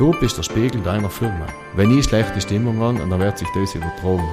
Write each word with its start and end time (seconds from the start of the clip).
Du 0.00 0.12
bist 0.12 0.38
der 0.38 0.44
Spiegel 0.44 0.80
deiner 0.80 1.10
Firma. 1.10 1.46
Wenn 1.76 1.90
ich 1.98 2.06
schlechte 2.06 2.40
Stimmung 2.40 2.80
habe, 2.80 3.00
dann 3.00 3.20
wird 3.20 3.36
sich 3.36 3.48
das 3.54 3.74
übertragen. 3.74 4.26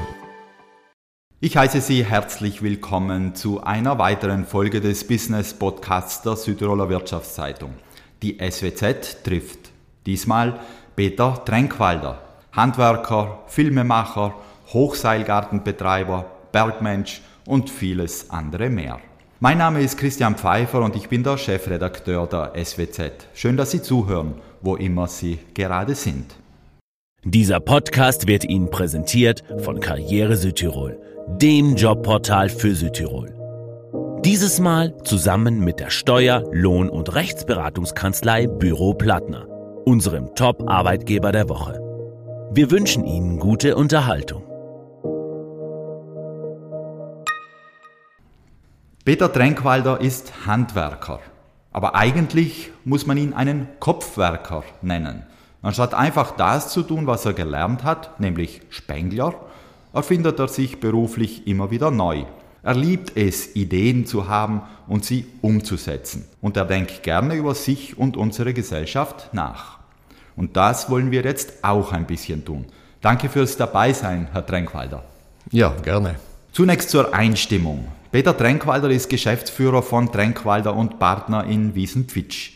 Ich 1.41 1.57
heiße 1.57 1.81
Sie 1.81 2.05
herzlich 2.05 2.63
willkommen 2.63 3.35
zu 3.35 3.61
einer 3.61 3.99
weiteren 3.99 4.45
Folge 4.45 4.79
des 4.79 5.05
Business 5.05 5.53
Podcasts 5.53 6.21
der 6.21 6.37
Südtiroler 6.37 6.87
Wirtschaftszeitung. 6.87 7.71
Die 8.21 8.37
SWZ 8.39 9.25
trifft. 9.25 9.59
Diesmal 10.05 10.57
Peter 10.95 11.43
Tränkwalder, 11.43 12.21
Handwerker, 12.53 13.39
Filmemacher, 13.47 14.35
Hochseilgartenbetreiber, 14.71 16.27
Bergmensch 16.53 17.21
und 17.45 17.69
vieles 17.69 18.29
andere 18.29 18.69
mehr. 18.69 19.01
Mein 19.41 19.57
Name 19.57 19.81
ist 19.81 19.97
Christian 19.97 20.37
Pfeiffer 20.37 20.79
und 20.81 20.95
ich 20.95 21.09
bin 21.09 21.23
der 21.23 21.37
Chefredakteur 21.37 22.25
der 22.25 22.53
SWZ. 22.55 23.27
Schön, 23.33 23.57
dass 23.57 23.71
Sie 23.71 23.81
zuhören, 23.81 24.35
wo 24.61 24.75
immer 24.75 25.07
Sie 25.07 25.39
gerade 25.53 25.95
sind. 25.95 26.35
Dieser 27.23 27.59
Podcast 27.59 28.27
wird 28.27 28.45
Ihnen 28.45 28.69
präsentiert 28.69 29.43
von 29.59 29.79
Karriere 29.79 30.37
Südtirol, 30.37 30.99
dem 31.27 31.75
Jobportal 31.75 32.49
für 32.49 32.73
Südtirol. 32.73 33.33
Dieses 34.23 34.59
Mal 34.59 34.95
zusammen 35.03 35.59
mit 35.63 35.79
der 35.79 35.89
Steuer-, 35.89 36.43
Lohn- 36.51 36.89
und 36.89 37.13
Rechtsberatungskanzlei 37.13 38.47
Büro 38.47 38.93
Plattner, 38.93 39.47
unserem 39.85 40.33
Top-Arbeitgeber 40.35 41.31
der 41.31 41.49
Woche. 41.49 41.79
Wir 42.51 42.71
wünschen 42.71 43.05
Ihnen 43.05 43.39
gute 43.39 43.75
Unterhaltung. 43.75 44.43
Peter 49.05 49.31
Tränkwalder 49.31 50.01
ist 50.01 50.45
Handwerker. 50.45 51.21
Aber 51.77 51.93
eigentlich 51.93 52.71
muss 52.85 53.05
man 53.05 53.17
ihn 53.17 53.33
einen 53.35 53.67
Kopfwerker 53.79 54.63
nennen. 54.81 55.21
Anstatt 55.61 55.93
einfach 55.93 56.31
das 56.31 56.69
zu 56.69 56.81
tun, 56.81 57.05
was 57.05 57.23
er 57.23 57.33
gelernt 57.33 57.83
hat, 57.83 58.19
nämlich 58.19 58.61
Spengler, 58.71 59.35
erfindet 59.93 60.39
er 60.39 60.47
sich 60.47 60.79
beruflich 60.79 61.45
immer 61.45 61.69
wieder 61.69 61.91
neu. 61.91 62.23
Er 62.63 62.73
liebt 62.73 63.15
es, 63.15 63.55
Ideen 63.55 64.07
zu 64.07 64.27
haben 64.27 64.63
und 64.87 65.05
sie 65.05 65.27
umzusetzen. 65.43 66.25
Und 66.41 66.57
er 66.57 66.65
denkt 66.65 67.03
gerne 67.03 67.35
über 67.35 67.53
sich 67.53 67.95
und 67.95 68.17
unsere 68.17 68.55
Gesellschaft 68.55 69.29
nach. 69.33 69.77
Und 70.35 70.57
das 70.57 70.89
wollen 70.89 71.11
wir 71.11 71.21
jetzt 71.21 71.63
auch 71.63 71.91
ein 71.91 72.07
bisschen 72.07 72.43
tun. 72.43 72.65
Danke 73.01 73.29
fürs 73.29 73.55
Dabeisein, 73.55 74.29
Herr 74.31 74.43
Tränkwalder. 74.43 75.03
Ja, 75.51 75.75
gerne. 75.83 76.15
Zunächst 76.53 76.89
zur 76.89 77.13
Einstimmung. 77.13 77.87
Peter 78.09 78.37
Tränkwalder 78.37 78.89
ist 78.89 79.09
Geschäftsführer 79.09 79.83
von 79.83 80.09
Tränkwalder 80.09 80.73
und 80.73 80.97
Partner 80.97 81.43
in 81.43 81.75
Wiesenpfitsch. 81.75 82.51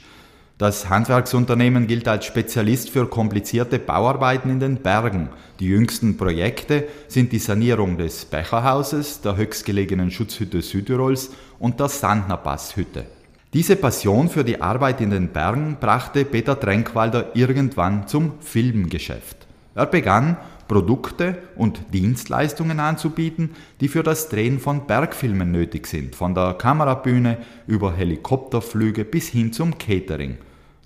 Das 0.58 0.88
Handwerksunternehmen 0.90 1.88
gilt 1.88 2.08
als 2.08 2.26
Spezialist 2.26 2.90
für 2.90 3.06
komplizierte 3.06 3.78
Bauarbeiten 3.78 4.50
in 4.50 4.62
den 4.62 4.78
Bergen. 4.78 5.28
Die 5.60 5.68
jüngsten 5.68 6.16
Projekte 6.16 6.88
sind 7.10 7.34
die 7.34 7.40
Sanierung 7.40 7.98
des 7.98 8.24
Becherhauses, 8.24 9.20
der 9.22 9.36
höchstgelegenen 9.36 10.10
Schutzhütte 10.10 10.62
Südtirols 10.62 11.32
und 11.60 11.82
der 11.82 11.90
Sandnerpasshütte. 11.90 13.06
Diese 13.54 13.76
Passion 13.76 14.30
für 14.30 14.46
die 14.46 14.62
Arbeit 14.62 15.02
in 15.02 15.10
den 15.10 15.30
Bergen 15.30 15.76
brachte 15.82 16.24
Peter 16.24 16.58
Tränkwalder 16.58 17.36
irgendwann 17.36 18.08
zum 18.08 18.34
Filmgeschäft. 18.40 19.48
Er 19.76 19.86
begann 19.86 20.38
Produkte 20.72 21.38
und 21.58 21.94
Dienstleistungen 21.94 22.80
anzubieten, 22.80 23.50
die 23.82 23.90
für 23.90 24.04
das 24.04 24.30
Drehen 24.30 24.58
von 24.58 24.88
Bergfilmen 24.88 25.52
nötig 25.52 25.86
sind, 25.86 26.16
von 26.16 26.34
der 26.34 26.54
Kamerabühne 26.54 27.40
über 27.68 27.94
Helikopterflüge 27.94 29.04
bis 29.04 29.28
hin 29.28 29.52
zum 29.52 29.78
Catering. 29.78 30.38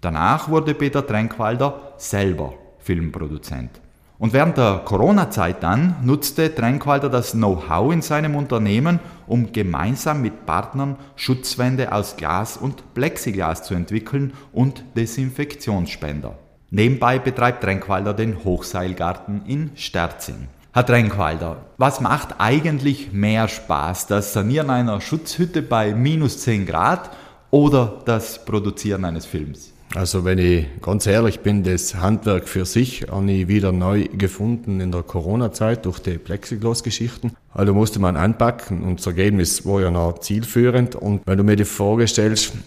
Danach 0.02 0.50
wurde 0.50 0.74
Peter 0.74 1.06
Tränkwalder 1.06 1.94
selber 1.98 2.56
Filmproduzent. 2.80 3.80
Und 4.18 4.34
während 4.34 4.58
der 4.58 4.82
Corona-Zeit 4.86 5.62
dann 5.62 5.98
nutzte 6.02 6.56
Tränkwalder 6.56 7.10
das 7.10 7.34
Know-how 7.34 7.94
in 7.94 8.02
seinem 8.02 8.36
Unternehmen, 8.36 9.00
um 9.28 9.52
gemeinsam 9.52 10.20
mit 10.24 10.48
Partnern 10.48 10.96
Schutzwände 11.16 11.92
aus 11.92 12.18
Glas 12.18 12.58
und 12.58 12.96
Plexiglas 12.96 13.62
zu 13.62 13.76
entwickeln 13.76 14.34
und 14.52 14.84
Desinfektionsspender. 14.98 16.40
Nebenbei 16.78 17.20
betreibt 17.20 17.64
Tränkwalder 17.64 18.14
den 18.14 18.44
Hochseilgarten 18.44 19.44
in 19.48 19.70
Sterzing. 19.76 20.50
Herr 20.74 20.86
Tränkwalder, 20.86 21.68
was 21.78 22.02
macht 22.02 22.36
eigentlich 22.40 23.14
mehr 23.14 23.48
Spaß? 23.48 24.08
Das 24.08 24.34
Sanieren 24.34 24.70
einer 24.70 25.00
Schutzhütte 25.00 25.62
bei 25.62 25.94
minus 25.96 26.40
10 26.40 26.66
Grad 26.66 27.12
oder 27.50 28.02
das 28.04 28.44
Produzieren 28.44 29.06
eines 29.06 29.26
Films? 29.26 29.72
Also 29.94 30.26
wenn 30.26 30.38
ich 30.38 30.66
ganz 30.82 31.08
ehrlich 31.08 31.40
bin, 31.40 31.64
das 31.64 31.96
Handwerk 31.96 32.50
für 32.50 32.66
sich 32.66 33.06
habe 33.10 33.32
ich 33.32 33.48
wieder 33.48 33.72
neu 33.72 34.10
gefunden 34.12 34.82
in 34.82 34.92
der 34.92 35.04
Corona-Zeit 35.04 35.86
durch 35.86 36.00
die 36.00 36.18
Plexiglas-Geschichten. 36.18 37.32
Also 37.54 37.74
musste 37.74 38.00
man 38.00 38.18
anpacken 38.18 38.84
und 38.84 39.00
das 39.00 39.08
Ergebnis 39.08 39.66
war 39.66 39.80
ja 39.80 39.92
noch 39.92 40.20
zielführend. 40.20 40.96
Und 40.96 41.22
wenn 41.26 41.38
du 41.38 41.46
mir 41.46 41.56
die 41.56 41.64
Frage 41.64 42.06
stellst, 42.06 42.52
äh, 42.54 42.58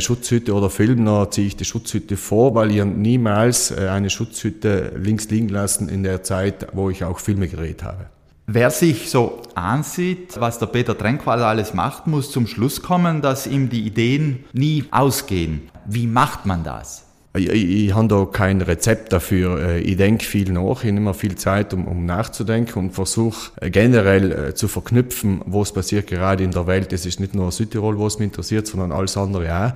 Schutzhütte 0.00 0.54
oder 0.54 0.68
Film, 0.70 1.04
dann 1.04 1.30
ziehe 1.30 1.46
ich 1.46 1.56
die 1.56 1.64
Schutzhütte 1.64 2.16
vor, 2.16 2.54
weil 2.54 2.70
ich 2.70 2.84
niemals 2.84 3.70
äh, 3.70 3.88
eine 3.88 4.10
Schutzhütte 4.10 4.92
links 4.96 5.30
liegen 5.30 5.48
lassen 5.48 5.88
in 5.88 6.02
der 6.02 6.22
Zeit, 6.22 6.68
wo 6.72 6.90
ich 6.90 7.04
auch 7.04 7.18
Filme 7.18 7.48
gedreht 7.48 7.82
habe. 7.82 8.06
Wer 8.46 8.70
sich 8.70 9.08
so 9.08 9.40
ansieht, 9.54 10.38
was 10.38 10.58
der 10.58 10.66
Peter 10.66 10.98
Tränkwalder 10.98 11.46
alles 11.46 11.74
macht, 11.74 12.06
muss 12.06 12.30
zum 12.30 12.46
Schluss 12.46 12.82
kommen, 12.82 13.22
dass 13.22 13.46
ihm 13.46 13.70
die 13.70 13.86
Ideen 13.86 14.44
nie 14.52 14.84
ausgehen. 14.90 15.70
Wie 15.86 16.06
macht 16.06 16.44
man 16.44 16.64
das? 16.64 17.06
Ich, 17.34 17.48
ich, 17.48 17.86
ich 17.86 17.94
habe 17.94 18.08
da 18.08 18.26
kein 18.30 18.60
Rezept 18.60 19.12
dafür. 19.12 19.58
Äh, 19.58 19.80
ich 19.80 19.96
denke 19.96 20.24
viel 20.24 20.52
nach, 20.52 20.84
ich 20.84 20.92
nehme 20.92 21.14
viel 21.14 21.36
Zeit, 21.36 21.72
um, 21.72 21.88
um 21.88 22.04
nachzudenken 22.04 22.78
und 22.78 22.90
versuche 22.90 23.52
äh, 23.60 23.70
generell 23.70 24.32
äh, 24.32 24.54
zu 24.54 24.68
verknüpfen, 24.68 25.40
was 25.46 25.72
passiert 25.72 26.08
gerade 26.08 26.44
in 26.44 26.50
der 26.50 26.66
Welt. 26.66 26.92
Es 26.92 27.06
ist 27.06 27.20
nicht 27.20 27.34
nur 27.34 27.50
Südtirol, 27.50 27.98
was 27.98 28.18
mich 28.18 28.26
interessiert, 28.26 28.66
sondern 28.66 28.92
alles 28.92 29.16
andere 29.16 29.50
auch. 29.50 29.72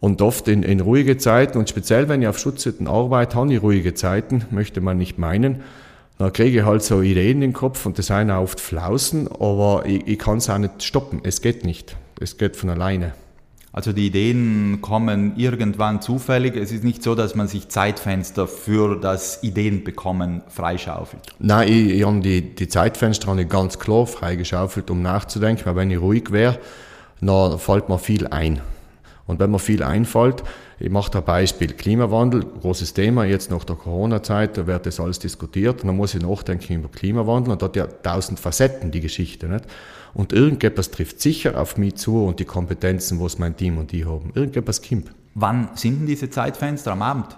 Und 0.00 0.20
oft 0.20 0.48
in, 0.48 0.64
in 0.64 0.80
ruhige 0.80 1.16
Zeiten 1.16 1.58
und 1.58 1.68
speziell 1.68 2.08
wenn 2.08 2.20
ich 2.22 2.28
auf 2.28 2.38
Schutzhütten 2.38 2.88
arbeite, 2.88 3.36
habe 3.36 3.54
ich 3.54 3.62
ruhige 3.62 3.94
Zeiten, 3.94 4.44
möchte 4.50 4.80
man 4.80 4.98
nicht 4.98 5.16
meinen. 5.16 5.62
Dann 6.18 6.32
kriege 6.32 6.58
ich 6.58 6.64
halt 6.64 6.82
so 6.82 7.02
Ideen 7.02 7.40
im 7.42 7.52
Kopf 7.52 7.86
und 7.86 7.98
das 7.98 8.10
eine 8.10 8.38
oft 8.40 8.60
Flausen, 8.60 9.28
aber 9.28 9.84
ich, 9.86 10.06
ich 10.06 10.18
kann 10.18 10.38
es 10.38 10.50
auch 10.50 10.58
nicht 10.58 10.82
stoppen. 10.82 11.20
Es 11.22 11.40
geht 11.40 11.64
nicht. 11.64 11.96
Es 12.20 12.36
geht 12.36 12.56
von 12.56 12.70
alleine. 12.70 13.12
Also 13.74 13.92
die 13.92 14.06
Ideen 14.06 14.78
kommen 14.82 15.36
irgendwann 15.36 16.00
zufällig. 16.00 16.54
Es 16.54 16.70
ist 16.70 16.84
nicht 16.84 17.02
so, 17.02 17.16
dass 17.16 17.34
man 17.34 17.48
sich 17.48 17.68
Zeitfenster 17.68 18.46
für 18.46 19.00
das 19.00 19.42
Ideenbekommen 19.42 20.42
freischaufelt. 20.46 21.22
Nein, 21.40 21.66
ich, 21.66 21.90
ich 21.90 22.06
habe 22.06 22.20
die, 22.20 22.54
die 22.54 22.68
Zeitfenster 22.68 23.26
habe 23.26 23.42
ich 23.42 23.48
ganz 23.48 23.80
klar 23.80 24.06
freigeschaufelt, 24.06 24.92
um 24.92 25.02
nachzudenken. 25.02 25.66
Weil 25.66 25.74
wenn 25.74 25.90
ich 25.90 26.00
ruhig 26.00 26.30
wäre, 26.30 26.60
dann 27.20 27.58
fällt 27.58 27.88
mir 27.88 27.98
viel 27.98 28.28
ein. 28.28 28.60
Und 29.26 29.40
wenn 29.40 29.50
mir 29.50 29.58
viel 29.58 29.82
einfällt, 29.82 30.42
ich 30.78 30.90
mache 30.90 31.10
da 31.10 31.20
Beispiel 31.20 31.72
Klimawandel, 31.72 32.44
großes 32.44 32.92
Thema, 32.94 33.24
jetzt 33.24 33.50
nach 33.50 33.64
der 33.64 33.76
Corona-Zeit, 33.76 34.58
da 34.58 34.66
wird 34.66 34.86
das 34.86 35.00
alles 35.00 35.18
diskutiert 35.18 35.82
und 35.82 35.88
dann 35.88 35.96
muss 35.96 36.14
ich 36.14 36.22
nachdenken 36.22 36.74
über 36.74 36.88
Klimawandel 36.88 37.52
und 37.52 37.62
da 37.62 37.66
hat 37.66 37.76
ja 37.76 37.86
tausend 37.86 38.38
Facetten, 38.38 38.90
die 38.90 39.00
Geschichte, 39.00 39.48
nicht? 39.48 39.64
Und 40.12 40.32
irgendetwas 40.32 40.90
trifft 40.90 41.20
sicher 41.20 41.60
auf 41.60 41.76
mich 41.76 41.96
zu 41.96 42.24
und 42.24 42.38
die 42.38 42.44
Kompetenzen, 42.44 43.20
was 43.20 43.38
mein 43.38 43.56
Team 43.56 43.78
und 43.78 43.90
die 43.92 44.04
haben. 44.04 44.30
Irgendetwas 44.34 44.80
kommt. 44.80 45.10
Wann 45.34 45.70
sind 45.74 46.00
denn 46.00 46.06
diese 46.06 46.30
Zeitfenster 46.30 46.92
am 46.92 47.02
Abend? 47.02 47.36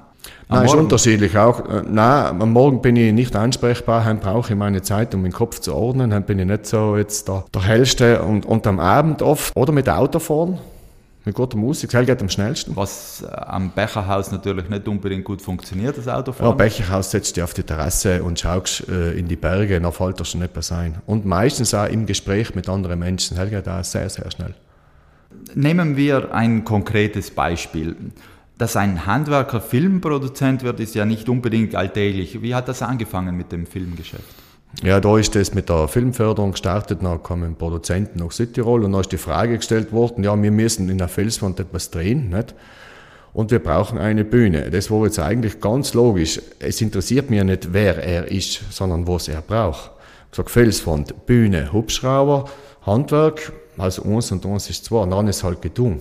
Am 0.48 0.58
Nein, 0.58 0.66
ist 0.66 0.74
unterschiedlich 0.74 1.38
auch. 1.38 1.60
Äh, 1.68 1.82
nein, 1.88 2.42
am 2.42 2.52
Morgen 2.52 2.82
bin 2.82 2.96
ich 2.96 3.12
nicht 3.12 3.34
ansprechbar, 3.36 4.04
dann 4.04 4.18
brauche 4.18 4.52
ich 4.52 4.58
meine 4.58 4.82
Zeit, 4.82 5.14
um 5.14 5.22
den 5.22 5.32
Kopf 5.32 5.60
zu 5.60 5.74
ordnen, 5.74 6.10
dann 6.10 6.24
bin 6.24 6.38
ich 6.40 6.46
nicht 6.46 6.66
so 6.66 6.96
jetzt 6.96 7.28
der, 7.28 7.44
der 7.54 7.62
Hellste 7.62 8.22
und, 8.22 8.44
und 8.44 8.66
am 8.66 8.80
Abend 8.80 9.22
oft 9.22 9.56
oder 9.56 9.72
mit 9.72 9.88
Auto 9.88 10.18
fahren 10.18 10.58
mit 11.26 11.34
guter 11.34 11.58
Musik, 11.58 11.90
das 11.90 12.06
geht 12.06 12.22
am 12.22 12.28
schnellsten. 12.28 12.76
Was 12.76 13.22
äh, 13.22 13.26
am 13.26 13.72
Becherhaus 13.72 14.30
natürlich 14.30 14.68
nicht 14.68 14.86
unbedingt 14.86 15.24
gut 15.24 15.42
funktioniert, 15.42 15.98
das 15.98 16.06
Autofahren. 16.06 16.52
Ja, 16.52 16.54
Becherhaus 16.56 17.10
setzt 17.10 17.36
dich 17.36 17.42
auf 17.42 17.52
die 17.52 17.64
Terrasse 17.64 18.22
und 18.22 18.38
schaust 18.38 18.88
äh, 18.88 19.12
in 19.18 19.26
die 19.26 19.34
Berge, 19.34 19.80
dann 19.80 19.92
fällt 19.92 20.20
das 20.20 20.30
schon 20.30 20.40
mehr 20.40 20.48
sein. 20.60 21.02
Und 21.04 21.26
meistens 21.26 21.74
auch 21.74 21.88
im 21.88 22.06
Gespräch 22.06 22.54
mit 22.54 22.68
anderen 22.68 23.00
Menschen, 23.00 23.36
das 23.36 23.50
geht 23.50 23.68
auch 23.68 23.82
sehr, 23.82 24.08
sehr 24.08 24.30
schnell. 24.30 24.54
Nehmen 25.54 25.96
wir 25.96 26.32
ein 26.32 26.64
konkretes 26.64 27.32
Beispiel. 27.32 27.96
Dass 28.56 28.76
ein 28.76 29.04
Handwerker 29.04 29.60
Filmproduzent 29.60 30.62
wird, 30.62 30.80
ist 30.80 30.94
ja 30.94 31.04
nicht 31.04 31.28
unbedingt 31.28 31.74
alltäglich. 31.74 32.40
Wie 32.40 32.54
hat 32.54 32.68
das 32.68 32.82
angefangen 32.82 33.36
mit 33.36 33.52
dem 33.52 33.66
Filmgeschäft? 33.66 34.45
Ja, 34.82 35.00
da 35.00 35.16
ist 35.16 35.34
das 35.34 35.54
mit 35.54 35.70
der 35.70 35.88
Filmförderung 35.88 36.52
gestartet, 36.52 36.98
dann 37.02 37.22
kamen 37.22 37.56
Produzenten 37.56 38.18
nach 38.18 38.30
Südtirol 38.30 38.84
und 38.84 38.92
dann 38.92 39.00
ist 39.00 39.12
die 39.12 39.16
Frage 39.18 39.56
gestellt 39.56 39.90
worden, 39.92 40.22
ja, 40.22 40.40
wir 40.40 40.50
müssen 40.50 40.90
in 40.90 40.98
der 40.98 41.08
Felswand 41.08 41.58
etwas 41.58 41.90
drehen, 41.90 42.28
nicht? 42.28 42.54
Und 43.32 43.50
wir 43.50 43.58
brauchen 43.58 43.98
eine 43.98 44.24
Bühne. 44.24 44.70
Das 44.70 44.90
war 44.90 45.04
jetzt 45.04 45.18
eigentlich 45.18 45.60
ganz 45.60 45.92
logisch. 45.92 46.40
Es 46.58 46.80
interessiert 46.80 47.28
mich 47.28 47.44
nicht, 47.44 47.72
wer 47.72 48.02
er 48.02 48.30
ist, 48.30 48.60
sondern 48.70 49.06
was 49.06 49.28
er 49.28 49.42
braucht. 49.42 49.90
Ich 50.26 50.30
gesagt, 50.30 50.50
Felswand, 50.50 51.26
Bühne, 51.26 51.70
Hubschrauber, 51.70 52.46
Handwerk, 52.86 53.52
also 53.76 54.02
uns 54.02 54.32
und 54.32 54.46
uns 54.46 54.70
ist 54.70 54.86
zwei. 54.86 55.02
Und 55.02 55.10
dann 55.10 55.28
ist 55.28 55.44
halt 55.44 55.60
getan. 55.60 56.00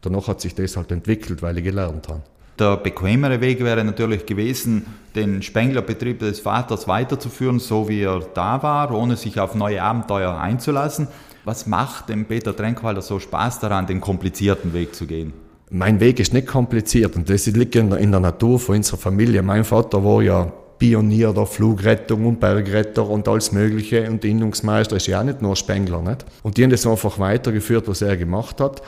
Danach 0.00 0.26
hat 0.26 0.40
sich 0.40 0.56
das 0.56 0.76
halt 0.76 0.90
entwickelt, 0.90 1.40
weil 1.40 1.58
ich 1.58 1.64
gelernt 1.64 2.08
habe. 2.08 2.22
Der 2.58 2.76
bequemere 2.76 3.40
Weg 3.40 3.62
wäre 3.64 3.84
natürlich 3.84 4.26
gewesen, 4.26 4.86
den 5.14 5.42
Spenglerbetrieb 5.42 6.18
des 6.18 6.40
Vaters 6.40 6.88
weiterzuführen, 6.88 7.58
so 7.58 7.88
wie 7.88 8.02
er 8.02 8.20
da 8.34 8.62
war, 8.62 8.92
ohne 8.92 9.16
sich 9.16 9.40
auf 9.40 9.54
neue 9.54 9.82
Abenteuer 9.82 10.38
einzulassen. 10.38 11.08
Was 11.44 11.66
macht 11.66 12.08
dem 12.08 12.26
Peter 12.26 12.54
Tränkwalder 12.54 13.02
so 13.02 13.18
Spaß 13.18 13.60
daran, 13.60 13.86
den 13.86 14.00
komplizierten 14.00 14.72
Weg 14.72 14.94
zu 14.94 15.06
gehen? 15.06 15.32
Mein 15.70 16.00
Weg 16.00 16.20
ist 16.20 16.34
nicht 16.34 16.46
kompliziert 16.46 17.16
und 17.16 17.28
das 17.30 17.46
liegt 17.46 17.74
in 17.74 17.90
der, 17.90 17.98
in 17.98 18.10
der 18.10 18.20
Natur 18.20 18.60
von 18.60 18.76
unserer 18.76 18.98
Familie. 18.98 19.42
Mein 19.42 19.64
Vater 19.64 20.04
war 20.04 20.22
ja 20.22 20.52
Pionier 20.78 21.32
der 21.32 21.46
Flugrettung 21.46 22.26
und 22.26 22.40
Bergretter 22.40 23.08
und 23.08 23.26
alles 23.26 23.52
Mögliche 23.52 24.08
und 24.10 24.24
Innungsmeister 24.24 24.96
ist 24.96 25.06
ja 25.06 25.20
auch 25.20 25.24
nicht 25.24 25.40
nur 25.40 25.56
Spengler. 25.56 26.02
Nicht? 26.02 26.26
Und 26.42 26.56
die 26.56 26.64
haben 26.64 26.70
das 26.70 26.86
einfach 26.86 27.18
weitergeführt, 27.18 27.88
was 27.88 28.02
er 28.02 28.16
gemacht 28.16 28.60
hat. 28.60 28.82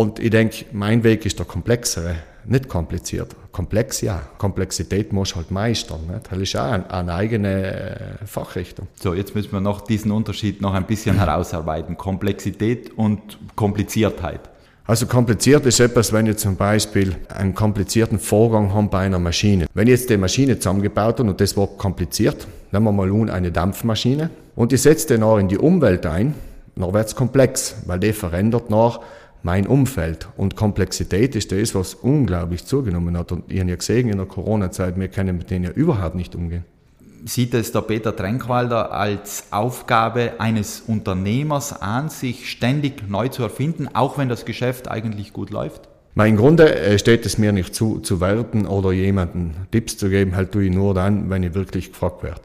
Und 0.00 0.18
ich 0.18 0.30
denke, 0.30 0.64
mein 0.72 1.04
Weg 1.04 1.26
ist 1.26 1.38
der 1.38 1.44
komplexere, 1.44 2.14
nicht 2.46 2.70
kompliziert. 2.70 3.36
Komplex 3.52 4.00
ja, 4.00 4.22
Komplexität 4.38 5.12
muss 5.12 5.36
halt 5.36 5.50
meistern. 5.50 6.06
Nicht? 6.10 6.32
Das 6.32 6.38
ist 6.38 6.56
auch 6.56 6.72
eine, 6.72 6.90
eine 6.90 7.12
eigene 7.12 8.20
äh, 8.22 8.24
Fachrichtung. 8.24 8.88
So, 8.98 9.12
jetzt 9.12 9.34
müssen 9.34 9.52
wir 9.52 9.60
noch 9.60 9.82
diesen 9.82 10.10
Unterschied 10.10 10.62
noch 10.62 10.72
ein 10.72 10.86
bisschen 10.86 11.16
herausarbeiten. 11.18 11.98
Komplexität 11.98 12.96
und 12.96 13.20
Kompliziertheit. 13.56 14.40
Also 14.86 15.04
kompliziert 15.04 15.66
ist 15.66 15.80
etwas, 15.80 16.14
wenn 16.14 16.26
ich 16.28 16.38
zum 16.38 16.56
Beispiel 16.56 17.14
einen 17.28 17.54
komplizierten 17.54 18.18
Vorgang 18.18 18.72
habe 18.72 18.88
bei 18.88 19.00
einer 19.00 19.18
Maschine. 19.18 19.66
Wenn 19.74 19.86
ich 19.86 20.00
jetzt 20.00 20.08
die 20.08 20.16
Maschine 20.16 20.58
zusammengebaut 20.58 21.18
habe, 21.18 21.28
und 21.28 21.42
das 21.42 21.58
war 21.58 21.66
kompliziert, 21.66 22.46
nehmen 22.72 22.86
wir 22.86 22.92
mal 22.92 23.08
nun 23.08 23.28
eine 23.28 23.52
Dampfmaschine, 23.52 24.30
und 24.56 24.72
ich 24.72 24.80
setze 24.80 25.08
den 25.08 25.22
auch 25.22 25.36
in 25.36 25.48
die 25.48 25.58
Umwelt 25.58 26.06
ein, 26.06 26.34
dann 26.74 26.94
wird 26.94 27.08
es 27.08 27.14
komplex, 27.14 27.76
weil 27.84 27.98
der 27.98 28.14
verändert 28.14 28.70
nach 28.70 29.00
mein 29.42 29.66
Umfeld. 29.66 30.28
Und 30.36 30.56
Komplexität 30.56 31.34
ist 31.36 31.52
das, 31.52 31.74
was 31.74 31.94
unglaublich 31.94 32.64
zugenommen 32.64 33.16
hat. 33.16 33.32
Und 33.32 33.50
ich 33.50 33.60
habe 33.60 33.70
ja 33.70 33.76
gesehen 33.76 34.08
in 34.08 34.16
der 34.16 34.26
Corona-Zeit, 34.26 34.98
wir 34.98 35.08
können 35.08 35.38
mit 35.38 35.50
denen 35.50 35.64
ja 35.64 35.70
überhaupt 35.70 36.14
nicht 36.14 36.34
umgehen. 36.34 36.64
Sieht 37.24 37.52
es 37.52 37.70
der 37.72 37.82
Peter 37.82 38.16
Tränkwalder 38.16 38.92
als 38.92 39.44
Aufgabe 39.50 40.34
eines 40.38 40.80
Unternehmers 40.86 41.72
an, 41.80 42.08
sich 42.08 42.50
ständig 42.50 43.08
neu 43.08 43.28
zu 43.28 43.42
erfinden, 43.42 43.88
auch 43.92 44.16
wenn 44.16 44.30
das 44.30 44.46
Geschäft 44.46 44.90
eigentlich 44.90 45.34
gut 45.34 45.50
läuft? 45.50 45.90
Mein 46.14 46.36
Grunde 46.36 46.74
äh, 46.74 46.98
steht 46.98 47.24
es 47.26 47.38
mir 47.38 47.52
nicht 47.52 47.74
zu, 47.74 48.00
zu 48.00 48.20
werten 48.20 48.66
oder 48.66 48.92
jemanden 48.92 49.54
Tipps 49.70 49.96
zu 49.96 50.08
geben, 50.08 50.34
halt 50.34 50.52
tue 50.52 50.64
ich 50.64 50.72
nur 50.72 50.94
dann, 50.94 51.30
wenn 51.30 51.42
ich 51.42 51.54
wirklich 51.54 51.92
gefragt 51.92 52.22
werde. 52.22 52.40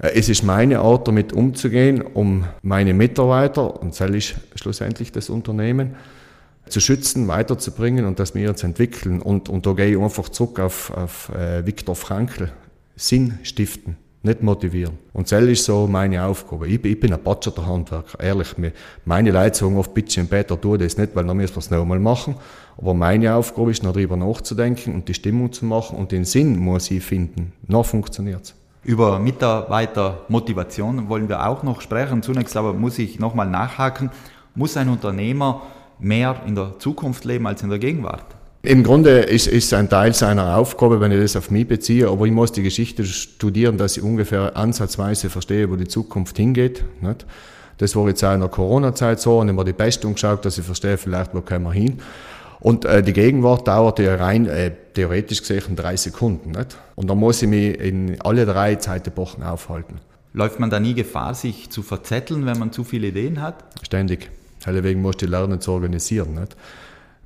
Äh, 0.00 0.12
es 0.14 0.28
ist 0.28 0.42
meine 0.42 0.80
Art, 0.80 1.06
damit 1.06 1.32
umzugehen, 1.32 2.00
um 2.00 2.44
meine 2.62 2.94
Mitarbeiter, 2.94 3.80
und 3.80 3.98
das 4.00 4.10
ist 4.10 4.34
schlussendlich 4.54 5.12
das 5.12 5.28
Unternehmen, 5.28 5.94
zu 6.68 6.80
schützen, 6.80 7.28
weiterzubringen 7.28 8.04
und 8.04 8.18
das 8.18 8.34
wir 8.34 8.54
zu 8.56 8.66
entwickeln. 8.66 9.22
Und, 9.22 9.48
und 9.48 9.66
da 9.66 9.72
gehe 9.72 9.96
ich 9.96 9.98
einfach 9.98 10.28
zurück 10.28 10.60
auf, 10.60 10.90
auf 10.90 11.30
äh, 11.30 11.64
Viktor 11.66 11.94
Frankl. 11.94 12.50
Sinn 12.96 13.38
stiften, 13.42 13.96
nicht 14.22 14.42
motivieren. 14.42 14.98
Und 15.12 15.30
das 15.30 15.44
ist 15.44 15.64
so 15.64 15.86
meine 15.86 16.24
Aufgabe. 16.24 16.66
Ich, 16.66 16.82
ich 16.82 16.98
bin 16.98 17.12
ein 17.12 17.22
Batscherter 17.22 17.66
Handwerker, 17.66 18.18
ehrlich. 18.20 18.54
Meine 19.04 19.30
Leute 19.30 19.58
sagen 19.58 19.76
oft, 19.76 19.92
bitte 19.92 20.24
Peter, 20.24 20.58
tu 20.58 20.76
das 20.78 20.96
nicht, 20.96 21.14
weil 21.14 21.24
dann 21.24 21.36
müssen 21.36 21.54
wir 21.54 21.58
es 21.58 21.70
nochmal 21.70 22.00
machen. 22.00 22.36
Aber 22.78 22.94
meine 22.94 23.34
Aufgabe 23.34 23.70
ist, 23.70 23.84
darüber 23.84 24.16
nachzudenken 24.16 24.94
und 24.94 25.08
die 25.08 25.14
Stimmung 25.14 25.52
zu 25.52 25.66
machen 25.66 25.98
und 25.98 26.10
den 26.10 26.24
Sinn 26.24 26.58
muss 26.58 26.90
ich 26.90 27.04
finden. 27.04 27.52
Noch 27.66 27.84
funktioniert 27.84 28.44
es. 28.44 28.54
Über 28.82 29.18
Mitarbeitermotivation 29.18 31.08
wollen 31.08 31.28
wir 31.28 31.46
auch 31.46 31.62
noch 31.62 31.80
sprechen. 31.80 32.22
Zunächst 32.22 32.56
aber 32.56 32.72
muss 32.72 32.98
ich 32.98 33.18
nochmal 33.18 33.48
nachhaken. 33.48 34.10
Muss 34.54 34.76
ein 34.76 34.88
Unternehmer 34.88 35.62
mehr 35.98 36.42
in 36.46 36.54
der 36.54 36.78
Zukunft 36.78 37.24
leben 37.24 37.46
als 37.46 37.62
in 37.62 37.70
der 37.70 37.78
Gegenwart? 37.78 38.24
Im 38.62 38.82
Grunde 38.82 39.20
ist 39.20 39.46
es 39.46 39.72
ein 39.72 39.88
Teil 39.88 40.12
seiner 40.12 40.56
Aufgabe, 40.56 41.00
wenn 41.00 41.12
ich 41.12 41.20
das 41.20 41.36
auf 41.36 41.52
mich 41.52 41.68
beziehe, 41.68 42.08
aber 42.08 42.26
ich 42.26 42.32
muss 42.32 42.50
die 42.50 42.64
Geschichte 42.64 43.04
studieren, 43.04 43.78
dass 43.78 43.96
ich 43.96 44.02
ungefähr 44.02 44.56
ansatzweise 44.56 45.30
verstehe, 45.30 45.70
wo 45.70 45.76
die 45.76 45.86
Zukunft 45.86 46.36
hingeht. 46.36 46.84
Nicht? 47.00 47.26
Das 47.78 47.94
war 47.94 48.08
jetzt 48.08 48.24
auch 48.24 48.34
in 48.34 48.40
der 48.40 48.48
Corona-Zeit 48.48 49.20
so 49.20 49.38
und 49.38 49.48
immer 49.48 49.62
die 49.62 49.72
Bestung 49.72 50.14
geschaut, 50.14 50.44
dass 50.44 50.58
ich 50.58 50.64
verstehe, 50.64 50.96
vielleicht 50.96 51.34
wo 51.34 51.42
können 51.42 51.64
wir 51.64 51.72
hin. 51.72 52.00
Und 52.58 52.84
äh, 52.86 53.02
die 53.02 53.12
Gegenwart 53.12 53.68
dauert 53.68 54.00
ja 54.00 54.16
rein 54.16 54.46
äh, 54.46 54.72
theoretisch 54.94 55.42
gesehen 55.42 55.76
drei 55.76 55.96
Sekunden. 55.96 56.50
Nicht? 56.50 56.76
Und 56.96 57.08
da 57.08 57.14
muss 57.14 57.42
ich 57.42 57.48
mich 57.48 57.78
in 57.78 58.20
alle 58.20 58.46
drei 58.46 58.74
Zeitepochen 58.76 59.44
aufhalten. 59.44 60.00
Läuft 60.32 60.58
man 60.58 60.70
da 60.70 60.80
nie 60.80 60.94
Gefahr, 60.94 61.34
sich 61.34 61.70
zu 61.70 61.82
verzetteln, 61.82 62.46
wenn 62.46 62.58
man 62.58 62.72
zu 62.72 62.82
viele 62.82 63.06
Ideen 63.06 63.40
hat? 63.40 63.64
Ständig. 63.82 64.30
Deswegen 64.66 65.02
musst 65.02 65.22
du 65.22 65.26
lernen 65.26 65.60
zu 65.60 65.72
organisieren. 65.72 66.34
Nicht? 66.34 66.56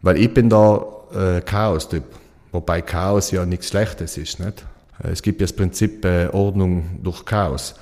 Weil 0.02 0.19
ich 0.19 0.32
bin 0.32 0.48
da 0.48 0.84
äh, 1.14 1.40
Chaos-Typ. 1.40 2.04
Wobei 2.52 2.82
Chaos 2.82 3.31
ja 3.31 3.46
nichts 3.46 3.69
Schlechtes 3.69 4.16
ist. 4.16 4.40
Nicht? 4.40 4.64
Äh, 5.02 5.10
es 5.10 5.22
gibt 5.22 5.40
ja 5.40 5.46
das 5.46 5.54
Prinzip 5.54 6.04
äh, 6.04 6.28
Ordnung 6.28 7.00
durch 7.02 7.25
Chaos. 7.25 7.75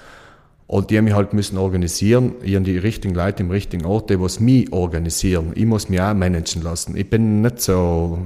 Und 0.69 0.91
die 0.91 0.99
haben 0.99 1.07
mich 1.07 1.15
halt 1.15 1.33
müssen 1.33 1.57
organisieren. 1.57 2.35
Ich 2.43 2.55
habe 2.55 2.63
die 2.63 2.77
richtigen 2.77 3.15
Leute 3.15 3.43
im 3.43 3.51
richtigen 3.51 3.87
Ort, 3.87 4.11
die 4.11 4.21
was 4.21 4.39
mich 4.39 4.71
organisieren. 4.71 5.53
Ich 5.55 5.65
muss 5.65 5.89
mich 5.89 5.99
auch 5.99 6.13
managen 6.13 6.63
lassen. 6.63 6.95
Ich 6.95 7.09
bin 7.09 7.41
nicht 7.41 7.63
so, 7.63 8.19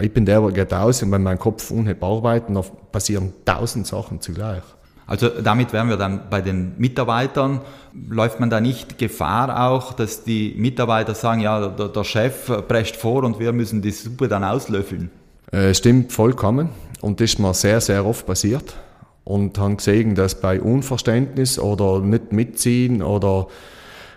ich 0.00 0.10
bin 0.10 0.24
der, 0.24 0.40
der 0.40 0.52
geht 0.52 0.72
aus 0.72 1.02
und 1.02 1.12
wenn 1.12 1.22
mein 1.22 1.38
Kopf 1.38 1.70
unheimlich 1.70 2.02
arbeitet, 2.02 2.56
dann 2.56 2.64
passieren 2.90 3.34
tausend 3.44 3.86
Sachen 3.86 4.18
zugleich. 4.22 4.62
Also 5.10 5.28
damit 5.28 5.72
wären 5.72 5.88
wir 5.88 5.96
dann 5.96 6.20
bei 6.30 6.40
den 6.40 6.74
Mitarbeitern. 6.78 7.62
Läuft 8.08 8.38
man 8.38 8.48
da 8.48 8.60
nicht 8.60 8.96
Gefahr 8.96 9.68
auch, 9.68 9.92
dass 9.92 10.22
die 10.22 10.54
Mitarbeiter 10.56 11.16
sagen, 11.16 11.40
ja, 11.40 11.66
der, 11.66 11.88
der 11.88 12.04
Chef 12.04 12.46
prescht 12.68 12.94
vor 12.94 13.24
und 13.24 13.40
wir 13.40 13.52
müssen 13.52 13.82
die 13.82 13.90
Suppe 13.90 14.28
dann 14.28 14.44
auslöffeln? 14.44 15.10
Äh, 15.50 15.74
stimmt 15.74 16.12
vollkommen. 16.12 16.68
Und 17.00 17.18
das 17.18 17.30
ist 17.30 17.38
mir 17.40 17.52
sehr, 17.54 17.80
sehr 17.80 18.06
oft 18.06 18.24
passiert. 18.24 18.76
Und 19.24 19.58
haben 19.58 19.78
gesehen, 19.78 20.14
dass 20.14 20.40
bei 20.40 20.60
Unverständnis 20.60 21.58
oder 21.58 21.98
nicht 21.98 22.30
mitziehen 22.30 23.02
oder 23.02 23.48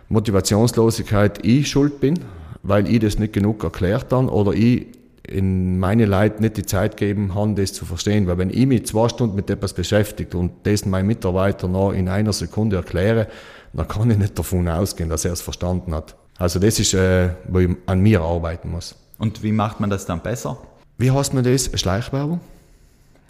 Motivationslosigkeit 0.09 1.43
ich 1.43 1.71
schuld 1.71 2.01
bin, 2.01 2.19
weil 2.61 2.87
ich 2.87 2.99
das 2.99 3.17
nicht 3.17 3.33
genug 3.33 3.63
erklärt 3.63 4.13
habe 4.13 4.31
oder 4.31 4.53
ich 4.53 4.85
in 5.25 5.79
meine 5.79 6.05
Leute 6.05 6.41
nicht 6.41 6.57
die 6.57 6.65
Zeit 6.65 6.97
geben 6.97 7.33
haben, 7.33 7.55
das 7.55 7.73
zu 7.73 7.85
verstehen. 7.85 8.27
Weil 8.27 8.37
wenn 8.37 8.49
ich 8.49 8.65
mich 8.65 8.85
zwei 8.85 9.07
Stunden 9.07 9.35
mit 9.35 9.49
etwas 9.49 9.73
beschäftigt 9.73 10.35
und 10.35 10.51
das 10.63 10.85
meinem 10.85 11.07
Mitarbeiter 11.07 11.67
noch 11.67 11.91
in 11.91 12.09
einer 12.09 12.33
Sekunde 12.33 12.75
erkläre, 12.75 13.27
dann 13.71 13.87
kann 13.87 14.11
ich 14.11 14.17
nicht 14.17 14.37
davon 14.37 14.67
ausgehen, 14.67 15.09
dass 15.09 15.25
er 15.25 15.33
es 15.33 15.41
verstanden 15.41 15.95
hat. 15.95 16.15
Also 16.37 16.59
das 16.59 16.79
ist, 16.79 16.93
äh, 16.93 17.29
wo 17.47 17.59
ich 17.59 17.69
an 17.85 18.01
mir 18.01 18.21
arbeiten 18.21 18.71
muss. 18.71 18.95
Und 19.17 19.43
wie 19.43 19.51
macht 19.51 19.79
man 19.79 19.89
das 19.89 20.05
dann 20.05 20.21
besser? 20.21 20.57
Wie 20.97 21.09
heißt 21.09 21.33
man 21.33 21.43
das? 21.43 21.69
Schleichwerbung? 21.73 22.41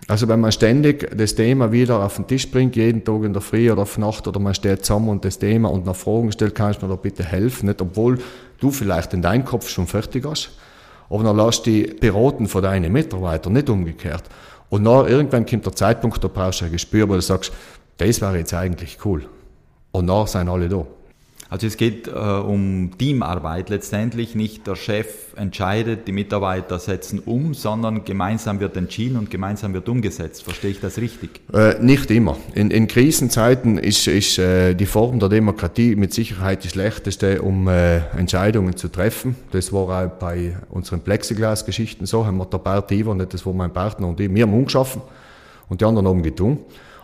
Also 0.07 0.27
wenn 0.27 0.41
man 0.41 0.51
ständig 0.51 1.15
das 1.15 1.35
Thema 1.35 1.71
wieder 1.71 2.03
auf 2.03 2.15
den 2.15 2.27
Tisch 2.27 2.49
bringt, 2.49 2.75
jeden 2.75 3.05
Tag 3.05 3.23
in 3.23 3.31
der 3.31 3.41
Früh 3.41 3.71
oder 3.71 3.83
auf 3.83 3.97
Nacht, 3.97 4.27
oder 4.27 4.39
man 4.39 4.53
steht 4.53 4.83
zusammen 4.83 5.09
und 5.09 5.23
das 5.23 5.39
Thema 5.39 5.69
und 5.69 5.85
nach 5.85 5.95
Fragen 5.95 6.31
stellt, 6.31 6.55
kannst 6.55 6.81
du 6.81 6.87
mir 6.87 6.91
da 6.91 6.97
bitte 6.97 7.23
helfen, 7.23 7.67
nicht? 7.67 7.81
Obwohl 7.81 8.17
du 8.59 8.71
vielleicht 8.71 9.13
in 9.13 9.21
deinem 9.21 9.45
Kopf 9.45 9.69
schon 9.69 9.87
fertig 9.87 10.25
hast 10.25 10.51
aber 11.09 11.23
dann 11.23 11.37
lass 11.37 11.61
dich 11.61 11.99
beraten 11.99 12.47
von 12.47 12.63
deinen 12.63 12.91
Mitarbeitern, 12.91 13.53
nicht 13.53 13.69
umgekehrt. 13.69 14.23
Und 14.69 14.85
dann 14.85 15.07
irgendwann 15.07 15.45
kommt 15.45 15.65
der 15.65 15.73
Zeitpunkt, 15.73 16.23
da 16.23 16.27
brauchst 16.27 16.61
du 16.61 16.65
ein 16.65 16.71
Gespür, 16.71 17.07
wo 17.07 17.13
du 17.13 17.21
sagst, 17.21 17.51
das 17.97 18.21
wäre 18.21 18.37
jetzt 18.37 18.53
eigentlich 18.53 18.97
cool. 19.05 19.25
Und 19.91 20.07
dann 20.07 20.25
sind 20.25 20.49
alle 20.49 20.67
da. 20.67 20.85
Also 21.53 21.67
es 21.67 21.77
geht 21.77 22.07
äh, 22.07 22.11
um 22.11 22.89
Teamarbeit 22.97 23.69
letztendlich. 23.69 24.33
Nicht 24.33 24.65
der 24.65 24.75
Chef 24.75 25.05
entscheidet, 25.35 26.07
die 26.07 26.11
Mitarbeiter 26.11 26.79
setzen 26.79 27.19
um, 27.19 27.53
sondern 27.53 28.05
gemeinsam 28.05 28.59
wird 28.59 28.75
entschieden 28.75 29.17
und 29.17 29.29
gemeinsam 29.29 29.71
wird 29.75 29.87
umgesetzt. 29.87 30.41
Verstehe 30.41 30.71
ich 30.71 30.79
das 30.79 30.97
richtig? 30.97 31.41
Äh, 31.53 31.75
nicht 31.79 32.09
immer. 32.09 32.37
In, 32.55 32.71
in 32.71 32.87
Krisenzeiten 32.87 33.77
ist, 33.77 34.07
ist 34.07 34.39
äh, 34.39 34.73
die 34.73 34.87
Form 34.87 35.19
der 35.19 35.29
Demokratie 35.29 35.95
mit 35.95 36.11
Sicherheit 36.11 36.63
die 36.63 36.69
schlechteste, 36.69 37.43
um 37.43 37.67
äh, 37.67 37.97
Entscheidungen 38.17 38.75
zu 38.75 38.87
treffen. 38.87 39.35
Das 39.51 39.71
war 39.71 39.81
auch 39.81 40.09
bei 40.09 40.57
unseren 40.71 41.01
Plexiglas-Geschichten 41.01 42.07
so. 42.07 42.25
Haben 42.25 42.37
wir 42.37 42.47
der 42.47 42.57
Bert 42.57 42.91
Iver, 42.91 43.13
nicht 43.13 43.31
das 43.31 43.45
war 43.45 43.53
mein 43.53 43.71
Partner 43.71 44.07
und 44.07 44.19
ich, 44.19 44.33
wir 44.33 44.41
haben 44.41 44.55
umgeschaffen 44.55 45.03
und 45.69 45.81
die 45.81 45.85
anderen 45.85 46.07
haben 46.07 46.23
getan. 46.23 46.57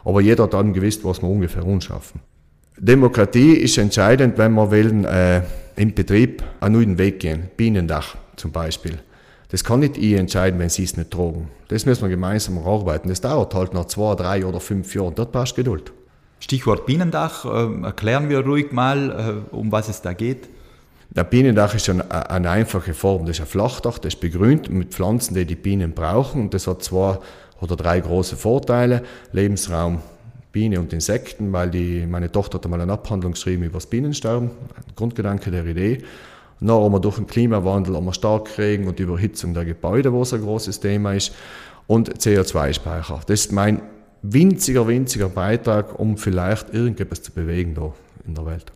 Aber 0.03 0.21
jeder 0.21 0.45
hat 0.45 0.55
dann 0.55 0.73
gewusst, 0.73 1.05
was 1.05 1.21
wir 1.21 1.29
ungefähr 1.29 1.63
umschaffen. 1.63 2.19
Demokratie 2.81 3.55
ist 3.55 3.77
entscheidend, 3.77 4.37
wenn 4.37 4.53
wir 4.53 4.71
wollen, 4.71 5.03
äh, 5.03 5.41
im 5.75 5.93
Betrieb 5.93 6.41
einen 6.61 6.75
neuen 6.75 6.97
Weg 6.97 7.19
gehen. 7.19 7.49
Bienendach 7.57 8.15
zum 8.37 8.51
Beispiel. 8.51 8.99
Das 9.49 9.65
kann 9.65 9.81
nicht 9.81 9.97
ich 9.97 10.13
entscheiden, 10.13 10.59
wenn 10.59 10.69
Sie 10.69 10.83
es 10.83 10.95
nicht 10.95 11.11
tragen. 11.11 11.49
Das 11.67 11.85
müssen 11.85 12.03
wir 12.03 12.09
gemeinsam 12.09 12.57
arbeiten. 12.59 13.09
Das 13.09 13.19
dauert 13.19 13.53
halt 13.53 13.73
nach 13.73 13.85
zwei, 13.85 14.15
drei 14.15 14.45
oder 14.45 14.61
fünf 14.61 14.95
Jahren. 14.95 15.13
Dort 15.13 15.33
brauchst 15.33 15.53
du 15.53 15.63
Geduld. 15.63 15.91
Stichwort 16.39 16.85
Bienendach. 16.85 17.43
Äh, 17.43 17.83
erklären 17.83 18.29
wir 18.29 18.39
ruhig 18.45 18.71
mal, 18.71 19.43
äh, 19.51 19.55
um 19.55 19.71
was 19.73 19.89
es 19.89 20.01
da 20.01 20.13
geht. 20.13 20.47
Der 21.09 21.25
Bienendach 21.25 21.75
ist 21.75 21.89
eine, 21.89 22.29
eine 22.29 22.49
einfache 22.49 22.93
Form. 22.93 23.25
Das 23.25 23.37
ist 23.37 23.41
ein 23.41 23.47
Flachdach, 23.47 23.97
das 23.97 24.13
ist 24.13 24.21
begrünt 24.21 24.69
mit 24.69 24.93
Pflanzen, 24.93 25.33
die 25.33 25.43
die 25.43 25.55
Bienen 25.55 25.93
brauchen. 25.93 26.43
Und 26.43 26.53
das 26.53 26.65
hat 26.65 26.81
zwei 26.81 27.17
oder 27.59 27.75
drei 27.75 27.99
große 27.99 28.37
Vorteile. 28.37 29.03
Lebensraum 29.33 30.01
Biene 30.51 30.79
und 30.79 30.93
Insekten, 30.93 31.53
weil 31.53 31.69
die, 31.69 32.05
meine 32.07 32.31
Tochter 32.31 32.57
hat 32.57 32.65
einmal 32.65 32.81
eine 32.81 32.93
Abhandlung 32.93 33.33
geschrieben 33.33 33.63
über 33.63 33.75
das 33.75 33.87
Bienensterben, 33.87 34.49
Grundgedanke 34.95 35.51
der 35.51 35.65
Idee. 35.65 35.99
Dann 36.59 36.71
haben 36.71 36.91
wir 36.91 36.99
durch 36.99 37.15
den 37.15 37.27
Klimawandel 37.27 37.95
haben 37.95 38.05
wir 38.05 38.13
Starkregen 38.13 38.87
und 38.87 38.99
Überhitzung 38.99 39.53
der 39.53 39.65
Gebäude, 39.65 40.11
wo 40.11 40.23
es 40.23 40.33
ein 40.33 40.41
großes 40.41 40.79
Thema 40.79 41.13
ist. 41.13 41.33
Und 41.87 42.19
CO2-Speicher. 42.19 43.21
Das 43.25 43.39
ist 43.39 43.51
mein 43.51 43.81
winziger, 44.21 44.87
winziger 44.87 45.29
Beitrag, 45.29 45.97
um 45.97 46.17
vielleicht 46.17 46.73
irgendetwas 46.73 47.23
zu 47.23 47.31
bewegen 47.31 47.73
da 47.75 47.93
in 48.27 48.35
der 48.35 48.45
Welt. 48.45 48.71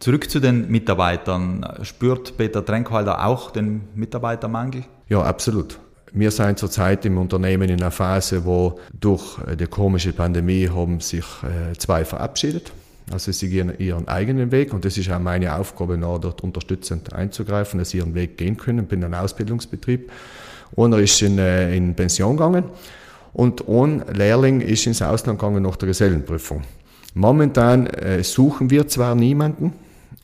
Zurück 0.00 0.28
zu 0.28 0.40
den 0.40 0.70
Mitarbeitern. 0.70 1.66
Spürt 1.82 2.36
Peter 2.36 2.64
Trenkwalder 2.64 3.24
auch 3.24 3.50
den 3.50 3.82
Mitarbeitermangel? 3.94 4.84
Ja, 5.08 5.22
absolut. 5.22 5.78
Wir 6.12 6.30
sind 6.30 6.58
zurzeit 6.58 7.04
im 7.04 7.18
Unternehmen 7.18 7.68
in 7.68 7.80
einer 7.80 7.90
Phase, 7.90 8.44
wo 8.44 8.78
durch 8.98 9.38
die 9.58 9.66
komische 9.66 10.12
Pandemie 10.12 10.68
haben 10.68 11.00
sich 11.00 11.24
äh, 11.42 11.76
zwei 11.76 12.04
verabschiedet. 12.04 12.72
Also 13.10 13.30
sie 13.30 13.48
gehen 13.48 13.72
ihren 13.78 14.08
eigenen 14.08 14.50
Weg 14.50 14.72
und 14.72 14.84
das 14.84 14.98
ist 14.98 15.10
auch 15.10 15.20
meine 15.20 15.54
Aufgabe, 15.54 15.96
noch 15.96 16.18
dort 16.18 16.42
unterstützend 16.42 17.12
einzugreifen, 17.12 17.78
dass 17.78 17.90
sie 17.90 17.98
ihren 17.98 18.14
Weg 18.14 18.36
gehen 18.36 18.56
können. 18.56 18.80
Ich 18.80 18.88
bin 18.88 19.04
ein 19.04 19.14
Ausbildungsbetrieb. 19.14 20.10
Einer 20.76 20.98
ist 20.98 21.22
in, 21.22 21.38
äh, 21.38 21.76
in 21.76 21.94
Pension 21.94 22.36
gegangen 22.36 22.64
und 23.32 23.68
ein 23.68 24.02
Lehrling 24.12 24.60
ist 24.60 24.86
ins 24.86 25.02
Ausland 25.02 25.38
gegangen 25.38 25.62
nach 25.62 25.76
der 25.76 25.88
Gesellenprüfung. 25.88 26.62
Momentan 27.14 27.86
äh, 27.86 28.24
suchen 28.24 28.70
wir 28.70 28.88
zwar 28.88 29.14
niemanden, 29.14 29.72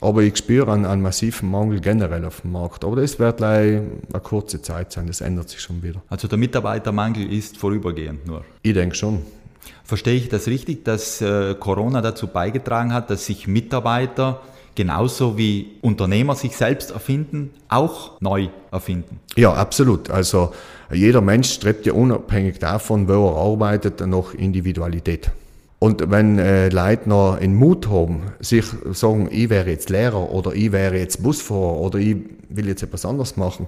aber 0.03 0.21
ich 0.21 0.37
spüre 0.37 0.71
einen, 0.71 0.85
einen, 0.85 1.01
massiven 1.01 1.49
Mangel 1.49 1.79
generell 1.79 2.25
auf 2.25 2.41
dem 2.41 2.51
Markt. 2.51 2.83
Aber 2.83 2.97
das 2.97 3.19
wird 3.19 3.41
eine 3.41 3.85
kurze 4.21 4.61
Zeit 4.61 4.91
sein, 4.91 5.07
das 5.07 5.21
ändert 5.21 5.49
sich 5.49 5.61
schon 5.61 5.81
wieder. 5.81 6.01
Also 6.09 6.27
der 6.27 6.37
Mitarbeitermangel 6.37 7.31
ist 7.31 7.57
vorübergehend 7.57 8.27
nur? 8.27 8.43
Ich 8.61 8.73
denke 8.73 8.95
schon. 8.95 9.19
Verstehe 9.85 10.15
ich 10.15 10.29
das 10.29 10.47
richtig, 10.47 10.83
dass 10.83 11.21
äh, 11.21 11.55
Corona 11.55 12.01
dazu 12.01 12.27
beigetragen 12.27 12.93
hat, 12.93 13.09
dass 13.09 13.25
sich 13.25 13.47
Mitarbeiter 13.47 14.41
genauso 14.75 15.37
wie 15.37 15.77
Unternehmer 15.81 16.35
sich 16.35 16.55
selbst 16.55 16.91
erfinden, 16.91 17.51
auch 17.69 18.19
neu 18.21 18.49
erfinden? 18.71 19.19
Ja, 19.35 19.53
absolut. 19.53 20.09
Also 20.09 20.51
jeder 20.91 21.21
Mensch 21.21 21.51
strebt 21.51 21.85
ja 21.85 21.93
unabhängig 21.93 22.59
davon, 22.59 23.07
wo 23.07 23.29
er 23.29 23.37
arbeitet, 23.37 24.05
nach 24.05 24.33
Individualität. 24.33 25.31
Und 25.83 26.09
wenn 26.09 26.39
äh, 26.39 26.69
Leute 26.69 27.09
noch 27.09 27.37
einen 27.37 27.55
Mut 27.55 27.89
haben, 27.89 28.31
sich 28.39 28.63
sagen, 28.93 29.27
ich 29.29 29.49
wäre 29.49 29.69
jetzt 29.69 29.89
Lehrer 29.89 30.31
oder 30.31 30.53
ich 30.53 30.71
wäre 30.71 30.97
jetzt 30.97 31.21
Busfahrer 31.21 31.77
oder 31.77 31.99
ich 31.99 32.15
will 32.47 32.69
jetzt 32.69 32.83
etwas 32.83 33.05
anderes 33.05 33.35
machen, 33.35 33.67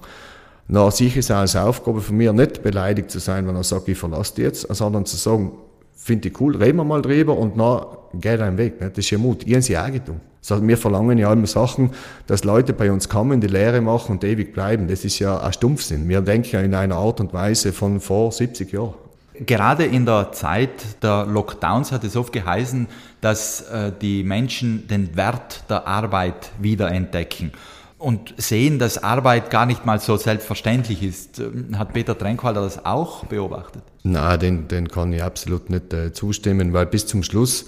dann 0.69 0.91
sehe 0.91 1.07
ich 1.07 1.17
es 1.17 1.29
als 1.29 1.57
Aufgabe 1.57 1.99
von 1.99 2.15
mir, 2.15 2.31
nicht 2.31 2.63
beleidigt 2.63 3.11
zu 3.11 3.19
sein, 3.19 3.45
wenn 3.49 3.57
er 3.57 3.65
sagt, 3.65 3.89
ich 3.89 3.97
verlasse 3.97 4.41
jetzt, 4.43 4.61
sondern 4.73 5.05
zu 5.05 5.17
sagen, 5.17 5.51
finde 5.93 6.29
ich 6.29 6.39
cool, 6.39 6.55
reden 6.55 6.77
wir 6.77 6.85
mal 6.85 7.01
drüber 7.01 7.37
und 7.37 7.59
dann 7.59 7.85
geht 8.13 8.39
ein 8.39 8.57
Weg. 8.57 8.79
Ne? 8.79 8.91
Das 8.91 8.99
ist 8.99 9.09
ja 9.09 9.17
Mut. 9.17 9.45
Ich 9.45 9.51
habe 9.51 9.61
sie 9.61 9.77
auch 9.77 10.61
wir 10.61 10.77
verlangen 10.77 11.17
ja 11.17 11.33
immer 11.33 11.47
Sachen, 11.47 11.91
dass 12.27 12.45
Leute 12.45 12.71
bei 12.71 12.93
uns 12.93 13.09
kommen, 13.09 13.41
die 13.41 13.47
Lehre 13.47 13.81
machen 13.81 14.13
und 14.13 14.23
ewig 14.23 14.53
bleiben. 14.53 14.87
Das 14.87 15.03
ist 15.03 15.19
ja 15.19 15.41
ein 15.41 15.51
Stumpfsinn. 15.51 16.07
Wir 16.07 16.21
denken 16.21 16.47
ja 16.53 16.61
in 16.61 16.75
einer 16.75 16.95
Art 16.95 17.19
und 17.19 17.33
Weise 17.33 17.73
von 17.73 17.99
vor 17.99 18.31
70 18.31 18.71
Jahren. 18.71 18.93
Gerade 19.39 19.85
in 19.85 20.05
der 20.05 20.31
Zeit 20.31 21.03
der 21.03 21.25
Lockdowns 21.25 21.91
hat 21.91 22.03
es 22.03 22.15
oft 22.15 22.31
geheißen, 22.31 22.87
dass 23.21 23.61
äh, 23.61 23.91
die 24.01 24.23
Menschen 24.23 24.87
den 24.87 25.15
Wert 25.15 25.63
der 25.69 25.87
Arbeit 25.87 26.51
wiederentdecken 26.59 27.51
und 27.97 28.33
sehen, 28.37 28.77
dass 28.77 29.03
Arbeit 29.03 29.49
gar 29.49 29.65
nicht 29.65 29.85
mal 29.85 29.99
so 29.99 30.17
selbstverständlich 30.17 31.01
ist. 31.01 31.39
Ähm, 31.39 31.77
hat 31.77 31.93
Peter 31.93 32.17
Trenkwalder 32.17 32.61
das 32.61 32.85
auch 32.85 33.25
beobachtet? 33.25 33.83
Na, 34.03 34.37
den, 34.37 34.67
den 34.67 34.87
kann 34.87 35.11
ich 35.11 35.23
absolut 35.23 35.69
nicht 35.69 35.93
äh, 35.93 36.13
zustimmen, 36.13 36.73
weil 36.73 36.85
bis 36.85 37.07
zum 37.07 37.23
Schluss, 37.23 37.65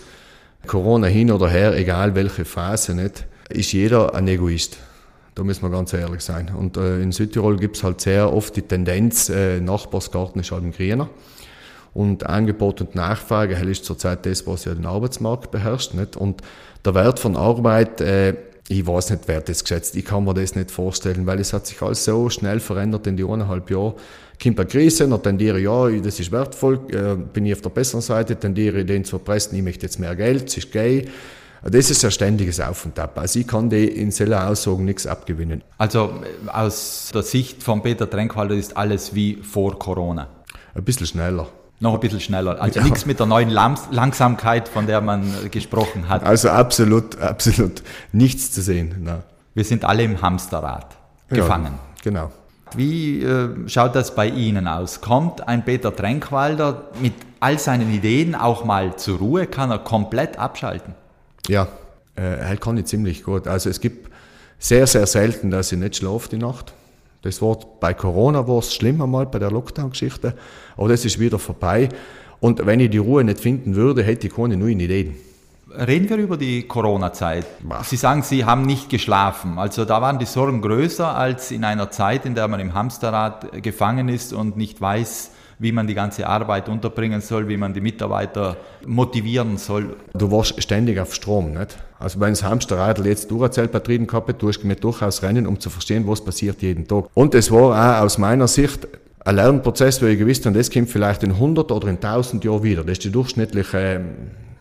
Corona 0.66 1.08
hin 1.08 1.32
oder 1.32 1.50
her, 1.50 1.76
egal 1.76 2.14
welche 2.14 2.46
Phase, 2.46 2.94
nicht, 2.94 3.26
ist 3.50 3.72
jeder 3.72 4.14
ein 4.14 4.28
Egoist. 4.28 4.78
Da 5.34 5.44
müssen 5.44 5.64
wir 5.64 5.70
ganz 5.70 5.94
ehrlich 5.94 6.22
sein. 6.22 6.52
Und 6.56 6.78
äh, 6.78 7.02
in 7.02 7.12
Südtirol 7.12 7.58
gibt 7.58 7.78
es 7.78 7.84
halt 7.84 8.02
sehr 8.02 8.34
oft 8.34 8.56
die 8.56 8.64
Tendenz, 8.64 9.30
äh, 9.30 9.60
Nachbarsgarten 9.62 10.42
ist 10.42 10.52
halt 10.52 10.64
ein 10.64 10.72
grüner. 10.72 11.10
Und 11.98 12.28
Angebot 12.28 12.80
und 12.80 12.94
Nachfrage 12.94 13.56
ist 13.56 13.84
zurzeit 13.84 14.28
das, 14.28 14.46
was 14.46 14.66
ja 14.66 14.76
den 14.76 14.86
Arbeitsmarkt 14.86 15.50
beherrscht. 15.50 15.96
Nicht? 15.96 16.16
Und 16.16 16.44
der 16.86 16.94
Wert 16.94 17.18
von 17.18 17.36
Arbeit, 17.36 18.02
äh, 18.02 18.36
ich 18.68 18.86
weiß 18.86 19.10
nicht, 19.10 19.24
wer 19.26 19.42
das 19.42 19.64
geschätzt. 19.64 19.96
Ich 19.96 20.06
kann 20.06 20.24
mir 20.24 20.36
das 20.36 20.56
nicht 20.56 20.70
vorstellen, 20.70 21.26
weil 21.26 21.40
es 21.40 21.54
hat 21.54 21.66
sich 21.66 21.82
alles 21.82 22.06
so 22.06 22.30
schnell 22.30 22.60
verändert 22.60 23.08
in 23.08 23.18
die 23.18 23.24
eineinhalb 23.24 23.72
Jahre. 23.72 23.96
Kommt 24.42 24.60
eine 24.60 24.68
Krise, 24.68 25.08
dann 25.08 25.24
tendiere 25.24 25.58
ich, 25.58 25.64
ja, 25.64 25.90
das 25.90 26.20
ist 26.20 26.32
wertvoll, 26.32 26.82
äh, 26.92 27.16
bin 27.16 27.48
ich 27.48 27.54
auf 27.54 27.62
der 27.62 27.72
besseren 27.72 28.02
Seite, 28.02 28.36
tendiere 28.36 28.82
ich 28.82 28.86
den 28.86 29.04
zu 29.04 29.16
erpressen, 29.16 29.58
ich 29.58 29.64
möchte 29.64 29.88
jetzt 29.88 30.00
mehr 30.00 30.16
Geld, 30.16 30.50
es 30.50 30.58
ist 30.58 30.72
gay. 30.72 31.08
Das 31.64 31.90
ist 31.90 32.06
ein 32.06 32.12
ständiges 32.12 32.60
Auf 32.60 32.86
und 32.86 33.00
Ab. 33.00 33.18
Also 33.18 33.40
ich 33.40 33.48
kann 33.48 33.72
die 33.72 33.86
in 33.88 34.12
solcher 34.12 34.48
Aussagen 34.48 34.86
nichts 34.86 35.08
abgewinnen. 35.08 35.64
Also 35.80 36.14
aus 36.46 37.10
der 37.12 37.24
Sicht 37.24 37.64
von 37.64 37.82
Peter 37.82 38.08
Trenkwalder 38.08 38.54
ist 38.54 38.78
alles 38.78 39.16
wie 39.16 39.38
vor 39.38 39.80
Corona? 39.80 40.28
Ein 40.76 40.84
bisschen 40.84 41.08
schneller. 41.08 41.48
Noch 41.80 41.94
ein 41.94 42.00
bisschen 42.00 42.20
schneller. 42.20 42.60
Also 42.60 42.80
ja. 42.80 42.86
nichts 42.86 43.06
mit 43.06 43.20
der 43.20 43.28
neuen 43.28 43.50
Langsamkeit, 43.50 44.68
von 44.68 44.88
der 44.88 45.00
man 45.02 45.24
gesprochen 45.52 46.10
hat. 46.10 46.24
Also 46.24 46.50
absolut, 46.50 47.20
absolut 47.22 47.84
nichts 48.12 48.52
zu 48.52 48.62
sehen. 48.62 48.96
Nein. 49.00 49.22
Wir 49.54 49.64
sind 49.64 49.86
alle 49.86 50.04
im 50.04 50.22
Hamsterrad 50.22 50.98
gefangen. 51.30 51.74
Ja, 51.74 52.02
genau. 52.04 52.32
Wie 52.76 53.24
äh, 53.24 53.50
schaut 53.68 53.96
das 53.96 54.14
bei 54.14 54.28
Ihnen 54.28 54.68
aus? 54.68 55.02
Kommt 55.02 55.48
ein 55.48 55.64
Peter 55.64 55.96
Trenkwalder 55.96 56.86
mit 57.02 57.14
all 57.40 57.60
seinen 57.60 57.94
Ideen 57.94 58.36
auch 58.36 58.66
mal 58.66 58.96
zur 58.98 59.20
Ruhe? 59.20 59.48
Kann 59.48 59.72
er 59.72 59.80
komplett 59.80 60.38
abschalten? 60.38 60.96
Ja, 61.48 61.68
äh, 62.16 62.22
er 62.22 62.58
kann 62.58 62.78
ich 62.78 62.86
ziemlich 62.86 63.24
gut. 63.24 63.48
Also 63.48 63.70
es 63.70 63.80
gibt 63.80 64.12
sehr, 64.60 64.88
sehr 64.88 65.06
selten, 65.06 65.52
dass 65.52 65.72
ich 65.72 65.78
nicht 65.78 65.98
schlafe 65.98 66.30
die 66.30 66.38
Nacht. 66.38 66.74
Das 67.28 67.42
war 67.42 67.58
bei 67.82 67.94
Corona 67.94 68.48
war 68.48 68.60
es 68.60 68.74
schlimm 68.74 69.02
einmal 69.02 69.26
bei 69.26 69.38
der 69.38 69.52
Lockdown-Geschichte, 69.52 70.34
aber 70.78 70.88
das 70.88 71.04
ist 71.04 71.20
wieder 71.20 71.38
vorbei. 71.38 71.90
Und 72.40 72.66
wenn 72.66 72.80
ich 72.80 72.90
die 72.90 73.00
Ruhe 73.00 73.22
nicht 73.22 73.42
finden 73.42 73.76
würde, 73.76 74.02
hätte 74.02 74.28
ich 74.28 74.34
keine 74.34 74.56
neuen 74.56 74.80
Ideen. 74.80 75.18
Reden 75.78 76.10
wir 76.10 76.16
über 76.16 76.38
die 76.38 76.64
Corona-Zeit. 76.64 77.46
Sie 77.84 77.98
sagen, 77.98 78.24
Sie 78.24 78.46
haben 78.46 78.62
nicht 78.62 78.90
geschlafen. 78.90 79.60
Also 79.60 79.84
da 79.84 80.02
waren 80.02 80.20
die 80.20 80.26
Sorgen 80.26 80.62
größer 80.62 81.18
als 81.18 81.52
in 81.52 81.66
einer 81.66 81.92
Zeit, 81.92 82.26
in 82.26 82.34
der 82.34 82.48
man 82.48 82.62
im 82.62 82.74
Hamsterrad 82.74 83.62
gefangen 83.62 84.08
ist 84.08 84.32
und 84.32 84.56
nicht 84.56 84.80
weiß, 84.80 85.32
wie 85.60 85.72
man 85.72 85.88
die 85.88 85.96
ganze 85.96 86.28
Arbeit 86.28 86.70
unterbringen 86.70 87.22
soll, 87.22 87.48
wie 87.48 87.58
man 87.58 87.74
die 87.74 87.82
Mitarbeiter 87.82 88.58
motivieren 88.86 89.58
soll. 89.58 89.96
Du 90.14 90.32
warst 90.32 90.62
ständig 90.62 91.00
auf 91.00 91.14
Strom, 91.14 91.54
nicht? 91.54 91.78
Also 92.00 92.20
wenn 92.20 92.30
das 92.30 92.44
Hamsterradl 92.44 93.08
jetzt 93.08 93.32
Duracell-Batterien 93.32 94.06
gehabt 94.06 94.42
du 94.42 94.52
mir 94.64 94.76
durchaus 94.76 95.24
rennen, 95.24 95.48
um 95.48 95.60
zu 95.60 95.70
verstehen, 95.70 96.08
was 96.08 96.24
passiert 96.24 96.62
jeden 96.62 96.88
Tag. 96.88 97.06
Und 97.16 97.34
es 97.34 97.50
war 97.52 98.00
auch 98.00 98.04
aus 98.04 98.20
meiner 98.20 98.48
Sicht 98.48 98.88
ein 99.26 99.36
Lernprozess, 99.36 100.02
wo 100.02 100.06
ich 100.06 100.20
gewusst 100.20 100.46
habe, 100.46 100.58
das 100.58 100.70
kommt 100.70 100.90
vielleicht 100.90 101.24
in 101.24 101.32
100 101.32 101.72
oder 101.72 101.88
in 101.88 101.96
1000 101.96 102.44
Jahren 102.44 102.64
wieder. 102.64 102.84
Das 102.84 102.94
ist 102.94 103.04
die 103.04 103.12
durchschnittliche 103.12 103.78
ähm, 103.78 104.06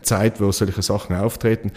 Zeit, 0.03 0.41
wo 0.41 0.51
solche 0.51 0.83
Sachen 0.83 1.15
auftreten. 1.15 1.73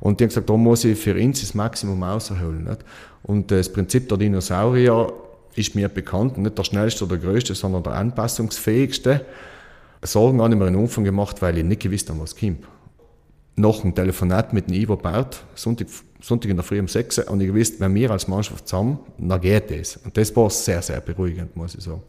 Und 0.00 0.18
die 0.18 0.24
haben 0.24 0.30
gesagt, 0.30 0.50
da 0.50 0.56
muss 0.56 0.84
ich 0.84 0.98
für 0.98 1.14
uns 1.14 1.40
das 1.40 1.54
Maximum 1.54 2.02
rausholen. 2.02 2.64
Nicht? 2.64 2.80
Und 3.22 3.50
das 3.50 3.70
Prinzip 3.70 4.08
der 4.08 4.18
Dinosaurier 4.18 5.12
ist 5.54 5.74
mir 5.74 5.88
bekannt, 5.88 6.38
nicht 6.38 6.56
der 6.56 6.64
schnellste 6.64 7.04
oder 7.04 7.16
der 7.16 7.30
größte, 7.30 7.54
sondern 7.54 7.82
der 7.82 7.92
anpassungsfähigste. 7.94 9.24
Sorgen 10.02 10.40
habe 10.40 10.52
ich 10.52 10.58
mir 10.58 10.66
einen 10.66 10.76
Umfang 10.76 11.04
gemacht, 11.04 11.42
weil 11.42 11.58
ich 11.58 11.64
nicht 11.64 11.82
gewusst 11.82 12.08
habe, 12.10 12.20
was 12.20 12.36
kommt. 12.36 12.64
Noch 13.54 13.84
ein 13.84 13.94
Telefonat 13.94 14.52
mit 14.52 14.68
dem 14.68 14.74
Ivo 14.74 14.96
Bart, 14.96 15.44
Sonntag, 15.54 15.88
Sonntag 16.20 16.50
in 16.50 16.56
der 16.56 16.64
Früh 16.64 16.80
um 16.80 16.88
6 16.88 17.18
Uhr, 17.18 17.30
und 17.30 17.40
ich 17.40 17.52
wusste, 17.54 17.80
wenn 17.80 17.94
wir 17.94 18.10
als 18.10 18.26
Mannschaft 18.26 18.66
zusammen, 18.66 18.98
dann 19.18 19.40
geht 19.40 19.70
es. 19.70 19.98
Und 19.98 20.16
das 20.16 20.34
war 20.34 20.48
sehr, 20.48 20.80
sehr 20.80 21.00
beruhigend, 21.00 21.54
muss 21.54 21.74
ich 21.74 21.84
sagen. 21.84 22.02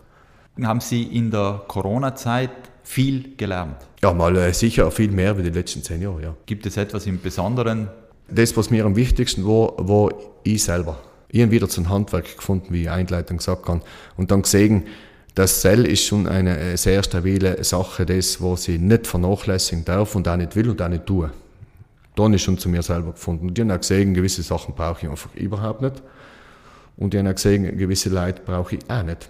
Haben 0.62 0.80
Sie 0.80 1.04
in 1.04 1.32
der 1.32 1.64
Corona-Zeit 1.68 2.52
viel 2.84 3.36
gelernt? 3.36 3.78
Ja, 4.02 4.14
mal 4.14 4.36
äh, 4.38 4.54
sicher 4.54 4.90
viel 4.92 5.12
mehr 5.12 5.38
wie 5.38 5.44
die 5.44 5.50
letzten 5.50 5.84
zehn 5.84 6.02
Jahre, 6.02 6.22
ja. 6.22 6.36
Gibt 6.46 6.66
es 6.66 6.78
etwas 6.78 7.06
im 7.08 7.20
Besonderen? 7.20 7.90
Das, 8.30 8.56
was 8.56 8.70
mir 8.70 8.86
am 8.86 8.96
wichtigsten 8.96 9.46
war, 9.46 9.74
war 9.78 10.14
ich 10.44 10.64
selber 10.64 10.98
ich 11.34 11.42
habe 11.42 11.52
wieder 11.52 11.68
zum 11.68 11.90
Handwerk 11.90 12.38
gefunden, 12.38 12.68
wie 12.70 12.84
ich 12.84 12.90
Einleitung 12.92 13.38
gesagt 13.38 13.68
habe. 13.68 13.82
Und 14.18 14.30
dann 14.30 14.44
gesehen, 14.44 14.84
das 15.34 15.62
Cell 15.62 15.88
ist 15.88 16.06
schon 16.06 16.28
eine 16.28 16.60
äh, 16.60 16.78
sehr 16.78 17.02
stabile 17.02 17.63
Sache, 17.63 18.06
das, 18.06 18.40
was 18.40 18.68
ich 18.68 18.80
nicht 18.80 19.08
vernachlässigen 19.08 19.84
darf 19.84 20.13
und 20.13 20.28
auch 20.28 20.38
nicht 20.38 20.56
will 20.56 20.70
und 20.70 20.80
auch 20.80 20.90
nicht 20.90 21.08
tue. 21.08 21.32
Dann 22.16 22.36
ist 22.36 22.44
schon 22.44 22.60
zu 22.60 22.70
mir 22.70 22.84
selber 22.84 23.13
gefunden. 23.13 23.48
Und 23.48 23.58
ich 23.58 23.63
habe 23.66 23.74
auch 23.74 23.80
gesehen, 23.80 24.13
gewisse 24.13 24.44
Sachen 24.44 24.75
brauche 24.75 25.08
ich 25.08 25.10
einfach 25.10 25.34
überhaupt 25.34 25.82
nicht. 25.82 26.04
Und 26.98 27.16
ich 27.16 27.20
habe 27.20 27.32
auch 27.32 27.34
gesehen, 27.34 27.80
gewisse 27.80 28.10
Leute 28.10 28.44
brauche 28.46 28.75
ich 28.75 28.88
auch 28.88 29.02
nicht. 29.02 29.28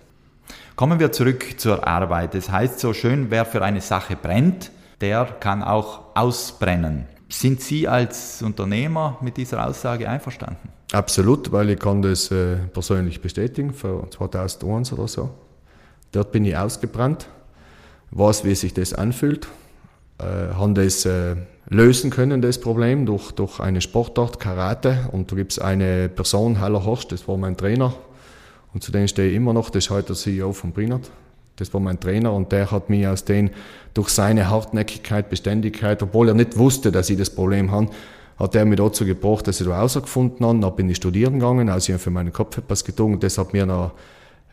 Kommen 0.75 0.99
wir 0.99 1.13
zurück 1.13 1.57
zur 1.57 1.87
Arbeit. 1.87 2.35
Es 2.35 2.47
das 2.47 2.53
heißt 2.53 2.79
so 2.81 2.91
schön, 2.91 3.27
wer 3.31 3.45
für 3.45 3.61
eine 3.61 3.79
Sache 3.79 4.17
brennt, 4.17 4.71
der 4.99 5.23
kann 5.39 5.63
auch 5.63 6.01
ausbrennen. 6.15 7.05
Sind 7.33 7.61
Sie 7.61 7.87
als 7.87 8.43
Unternehmer 8.43 9.17
mit 9.21 9.37
dieser 9.37 9.67
Aussage 9.67 10.07
einverstanden? 10.07 10.69
Absolut, 10.91 11.51
weil 11.51 11.71
ich 11.71 11.79
kann 11.79 12.03
das 12.03 12.29
äh, 12.29 12.57
persönlich 12.71 13.21
bestätigen, 13.21 13.73
für 13.73 14.07
2001 14.11 14.93
oder 14.93 15.07
so. 15.07 15.31
Dort 16.11 16.31
bin 16.31 16.45
ich 16.45 16.55
ausgebrannt, 16.55 17.27
weiß, 18.11 18.45
wie 18.45 18.53
sich 18.53 18.75
das 18.75 18.93
anfühlt, 18.93 19.47
äh, 20.19 20.53
habe 20.53 20.73
das 20.73 21.05
äh, 21.05 21.35
lösen 21.69 22.11
können, 22.11 22.41
das 22.43 22.61
Problem, 22.61 23.07
durch, 23.07 23.31
durch 23.31 23.59
eine 23.59 23.81
Sportart, 23.81 24.39
Karate. 24.39 25.09
Und 25.11 25.31
da 25.31 25.35
gibt 25.35 25.53
es 25.53 25.59
eine 25.59 26.09
Person, 26.09 26.59
Haller 26.59 26.85
Horst, 26.85 27.11
das 27.11 27.27
war 27.27 27.37
mein 27.37 27.57
Trainer. 27.57 27.95
Und 28.75 28.83
zu 28.83 28.91
dem 28.91 29.07
stehe 29.07 29.31
ich 29.31 29.35
immer 29.35 29.53
noch, 29.53 29.71
das 29.71 29.85
ist 29.85 29.89
heute 29.89 30.07
der 30.07 30.15
CEO 30.17 30.53
von 30.53 30.71
Brinert. 30.71 31.09
Das 31.55 31.73
war 31.73 31.79
mein 31.79 31.99
Trainer 31.99 32.33
und 32.33 32.51
der 32.51 32.71
hat 32.71 32.89
mich 32.89 33.07
aus 33.07 33.25
den, 33.25 33.51
durch 33.93 34.09
seine 34.09 34.49
Hartnäckigkeit, 34.49 35.29
Beständigkeit, 35.29 36.01
obwohl 36.01 36.29
er 36.29 36.33
nicht 36.33 36.57
wusste, 36.57 36.91
dass 36.91 37.09
ich 37.09 37.17
das 37.17 37.29
Problem 37.29 37.71
habe, 37.71 37.89
hat 38.37 38.55
er 38.55 38.65
mich 38.65 38.77
dazu 38.77 39.05
gebracht, 39.05 39.47
dass 39.47 39.61
ich 39.61 39.67
da 39.67 39.75
herausgefunden 39.75 40.45
habe. 40.45 40.59
Dann 40.59 40.75
bin 40.75 40.89
ich 40.89 40.97
studieren 40.97 41.35
gegangen, 41.35 41.69
also 41.69 41.89
ich 41.89 41.93
habe 41.93 42.03
für 42.03 42.09
meinen 42.09 42.33
Kopf 42.33 42.57
etwas 42.57 42.83
getan 42.83 43.13
und 43.13 43.23
das 43.23 43.37
hat 43.37 43.53
mir 43.53 43.65
noch 43.65 43.91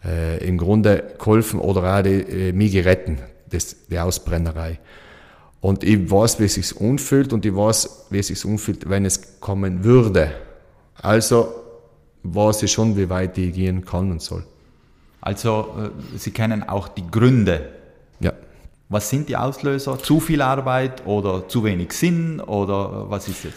äh, 0.05 0.47
im 0.47 0.59
Grunde 0.59 1.15
geholfen 1.19 1.61
oder 1.61 1.99
auch 1.99 2.03
die, 2.03 2.21
äh, 2.21 2.53
mich 2.53 2.73
gerettet, 2.73 3.19
das, 3.49 3.77
die 3.89 3.99
Ausbrennerei. 3.99 4.79
Und 5.61 5.85
ich 5.85 6.11
weiß, 6.11 6.41
wie 6.41 6.45
es 6.45 6.55
sich 6.55 6.77
unfühlt 6.77 7.33
und 7.33 7.45
ich 7.45 7.55
weiß, 7.55 8.07
wie 8.11 8.19
es 8.19 8.29
sich 8.29 8.45
unfühlt, 8.45 8.89
wenn 8.89 9.05
es 9.05 9.41
kommen 9.41 9.85
würde. 9.85 10.33
Also 10.95 11.49
weiß 12.23 12.63
ich 12.63 12.73
schon, 12.73 12.97
wie 12.97 13.09
weit 13.09 13.37
ich 13.39 13.55
gehen 13.55 13.85
kann 13.85 14.11
und 14.11 14.23
soll. 14.23 14.45
Also 15.21 15.75
äh, 15.79 16.19
Sie 16.19 16.31
kennen 16.31 16.69
auch 16.69 16.89
die 16.89 17.09
Gründe. 17.11 17.69
Ja. 18.21 18.33
Was 18.89 19.11
sind 19.11 19.29
die 19.29 19.37
Auslöser? 19.37 19.99
Zu 19.99 20.21
viel 20.21 20.43
Arbeit 20.43 21.07
oder 21.07 21.49
zu 21.49 21.65
wenig 21.65 21.93
Sinn 21.93 22.41
oder 22.41 23.09
was 23.11 23.29
ist 23.29 23.45
es? 23.45 23.55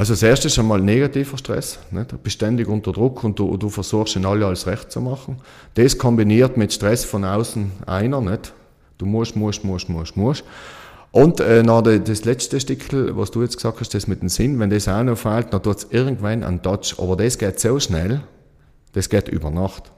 Also 0.00 0.14
das 0.14 0.22
erste 0.22 0.48
ist 0.48 0.58
einmal 0.58 0.80
negativer 0.80 1.36
Stress, 1.36 1.78
nicht? 1.90 2.22
beständig 2.22 2.68
unter 2.68 2.92
Druck 2.92 3.22
und 3.22 3.38
du, 3.38 3.58
du 3.58 3.68
versuchst 3.68 4.16
ihn 4.16 4.24
alle 4.24 4.46
als 4.46 4.66
recht 4.66 4.90
zu 4.90 5.00
machen. 5.02 5.36
Das 5.74 5.98
kombiniert 5.98 6.56
mit 6.56 6.72
Stress 6.72 7.04
von 7.04 7.22
außen 7.22 7.70
einer, 7.84 8.22
nicht? 8.22 8.54
Du 8.96 9.04
musst, 9.04 9.36
musst, 9.36 9.62
musst, 9.62 9.90
musst, 9.90 10.16
musst. 10.16 10.44
Und 11.12 11.40
äh, 11.40 11.62
noch 11.62 11.82
das 11.82 12.24
letzte 12.24 12.60
Stückchen, 12.60 13.16
was 13.16 13.30
du 13.30 13.42
jetzt 13.42 13.56
gesagt 13.56 13.80
hast, 13.80 13.92
das 13.92 14.06
mit 14.06 14.22
dem 14.22 14.28
Sinn, 14.28 14.58
wenn 14.58 14.70
das 14.70 14.88
auch 14.88 15.02
noch 15.02 15.18
fehlt, 15.18 15.52
dann 15.52 15.62
tut 15.62 15.76
es 15.76 15.86
irgendwann 15.90 16.44
einen 16.44 16.62
Touch. 16.62 16.94
Aber 16.98 17.16
das 17.16 17.36
geht 17.36 17.58
so 17.60 17.80
schnell, 17.80 18.22
das 18.92 19.08
geht 19.08 19.28
über 19.28 19.50
Nacht. 19.50 19.90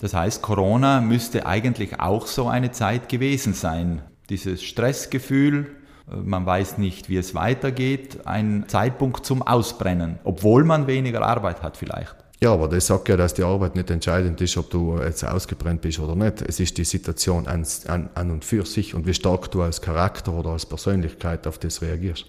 Das 0.00 0.14
heißt, 0.14 0.40
Corona 0.42 1.00
müsste 1.00 1.46
eigentlich 1.46 2.00
auch 2.00 2.26
so 2.26 2.48
eine 2.48 2.70
Zeit 2.72 3.08
gewesen 3.08 3.52
sein. 3.52 4.02
Dieses 4.30 4.62
Stressgefühl, 4.62 5.66
äh, 6.10 6.16
man 6.16 6.46
weiß 6.46 6.78
nicht, 6.78 7.08
wie 7.08 7.18
es 7.18 7.34
weitergeht, 7.34 8.26
ein 8.26 8.64
Zeitpunkt 8.66 9.26
zum 9.26 9.42
Ausbrennen, 9.42 10.18
obwohl 10.24 10.64
man 10.64 10.86
weniger 10.86 11.22
Arbeit 11.22 11.62
hat 11.62 11.76
vielleicht. 11.76 12.16
Ja, 12.42 12.54
aber 12.54 12.68
das 12.68 12.86
sagt 12.86 13.10
ja, 13.10 13.18
dass 13.18 13.34
die 13.34 13.42
Arbeit 13.42 13.76
nicht 13.76 13.90
entscheidend 13.90 14.40
ist, 14.40 14.56
ob 14.56 14.70
du 14.70 14.98
jetzt 14.98 15.22
ausgebrennt 15.22 15.82
bist 15.82 15.98
oder 15.98 16.16
nicht. 16.16 16.40
Es 16.40 16.58
ist 16.58 16.78
die 16.78 16.84
Situation 16.84 17.46
an, 17.46 17.66
an, 17.86 18.08
an 18.14 18.30
und 18.30 18.46
für 18.46 18.64
sich 18.64 18.94
und 18.94 19.06
wie 19.06 19.12
stark 19.12 19.50
du 19.50 19.60
als 19.60 19.82
Charakter 19.82 20.32
oder 20.32 20.50
als 20.50 20.64
Persönlichkeit 20.64 21.46
auf 21.46 21.58
das 21.58 21.82
reagierst. 21.82 22.24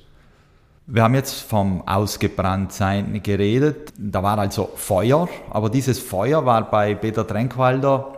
Wir 0.93 1.03
haben 1.03 1.15
jetzt 1.15 1.43
vom 1.43 1.87
Ausgebranntsein 1.87 3.23
geredet. 3.23 3.93
Da 3.97 4.23
war 4.23 4.37
also 4.37 4.71
Feuer, 4.75 5.29
aber 5.49 5.69
dieses 5.69 5.99
Feuer 5.99 6.45
war 6.45 6.69
bei 6.69 6.95
Peter 6.95 7.25
Trenkwalder, 7.25 8.11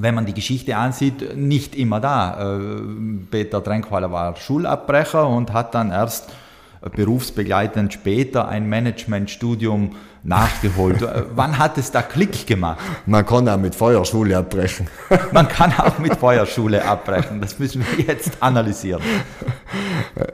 wenn 0.00 0.16
man 0.16 0.26
die 0.26 0.34
Geschichte 0.34 0.76
ansieht, 0.76 1.36
nicht 1.36 1.76
immer 1.76 2.00
da. 2.00 2.56
Äh, 2.56 2.80
Peter 3.30 3.62
Trenkwalder 3.62 4.10
war 4.10 4.34
Schulabbrecher 4.34 5.28
und 5.28 5.52
hat 5.52 5.76
dann 5.76 5.92
erst 5.92 6.32
berufsbegleitend 6.90 7.92
später 7.92 8.48
ein 8.48 8.68
Managementstudium 8.68 9.96
nachgeholt. 10.22 11.06
Wann 11.34 11.58
hat 11.58 11.78
es 11.78 11.90
da 11.90 12.02
Klick 12.02 12.46
gemacht? 12.46 12.80
Man 13.06 13.24
kann 13.24 13.48
auch 13.48 13.58
mit 13.58 13.74
Feuerschule 13.74 14.36
abbrechen. 14.36 14.88
Man 15.32 15.48
kann 15.48 15.72
auch 15.72 15.98
mit 15.98 16.16
Feuerschule 16.16 16.84
abbrechen. 16.84 17.40
Das 17.40 17.58
müssen 17.58 17.84
wir 17.96 18.04
jetzt 18.04 18.32
analysieren. 18.40 19.02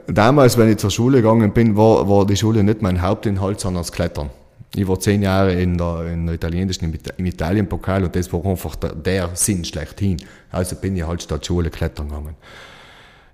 Damals, 0.07 0.57
wenn 0.57 0.69
ich 0.69 0.77
zur 0.77 0.91
Schule 0.91 1.21
gegangen 1.21 1.51
bin, 1.53 1.75
war, 1.75 2.07
war 2.07 2.25
die 2.25 2.37
Schule 2.37 2.63
nicht 2.63 2.81
mein 2.81 3.01
Hauptinhalt, 3.01 3.59
sondern 3.59 3.83
das 3.83 3.91
Klettern. 3.91 4.29
Ich 4.73 4.87
war 4.87 4.99
zehn 4.99 5.21
Jahre 5.21 5.53
in 5.53 5.77
der, 5.77 6.05
in 6.13 6.25
der 6.25 6.35
italienischen, 6.35 6.97
im 7.17 7.25
Italienpokal 7.25 8.05
und 8.05 8.15
das 8.15 8.31
war 8.31 8.45
einfach 8.45 8.75
der, 8.77 8.95
der 8.95 9.29
Sinn 9.33 9.65
schlechthin. 9.65 10.17
Also 10.49 10.77
bin 10.77 10.95
ich 10.95 11.05
halt 11.05 11.21
statt 11.21 11.45
Schule 11.45 11.69
klettern 11.69 12.07
gegangen. 12.07 12.35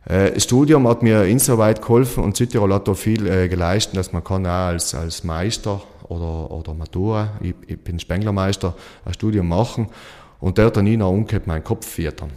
Äh, 0.08 0.32
das 0.32 0.44
Studium 0.44 0.88
hat 0.88 1.04
mir 1.04 1.26
insoweit 1.26 1.82
geholfen 1.82 2.24
und 2.24 2.38
Südtirol 2.38 2.74
hat 2.74 2.88
da 2.88 2.94
viel 2.94 3.28
äh, 3.28 3.48
geleistet, 3.48 3.98
dass 3.98 4.14
man 4.14 4.24
kann 4.24 4.46
auch 4.46 4.68
als, 4.68 4.96
als 4.96 5.24
Meister 5.24 5.82
oder, 6.08 6.52
oder 6.52 6.74
Matura, 6.74 7.30
ich, 7.42 7.56
ich 7.68 7.80
bin 7.80 8.00
Spenglermeister, 8.00 8.74
ein 9.06 9.14
Studium 9.14 9.48
machen 9.50 9.88
und 10.40 10.58
der 10.58 10.68
hat 10.68 10.78
dann 10.78 10.92
noch 10.98 11.12
umgekehrt 11.12 11.48
meinen 11.48 11.64
Kopf 11.64 11.86
füttern. 11.86 12.32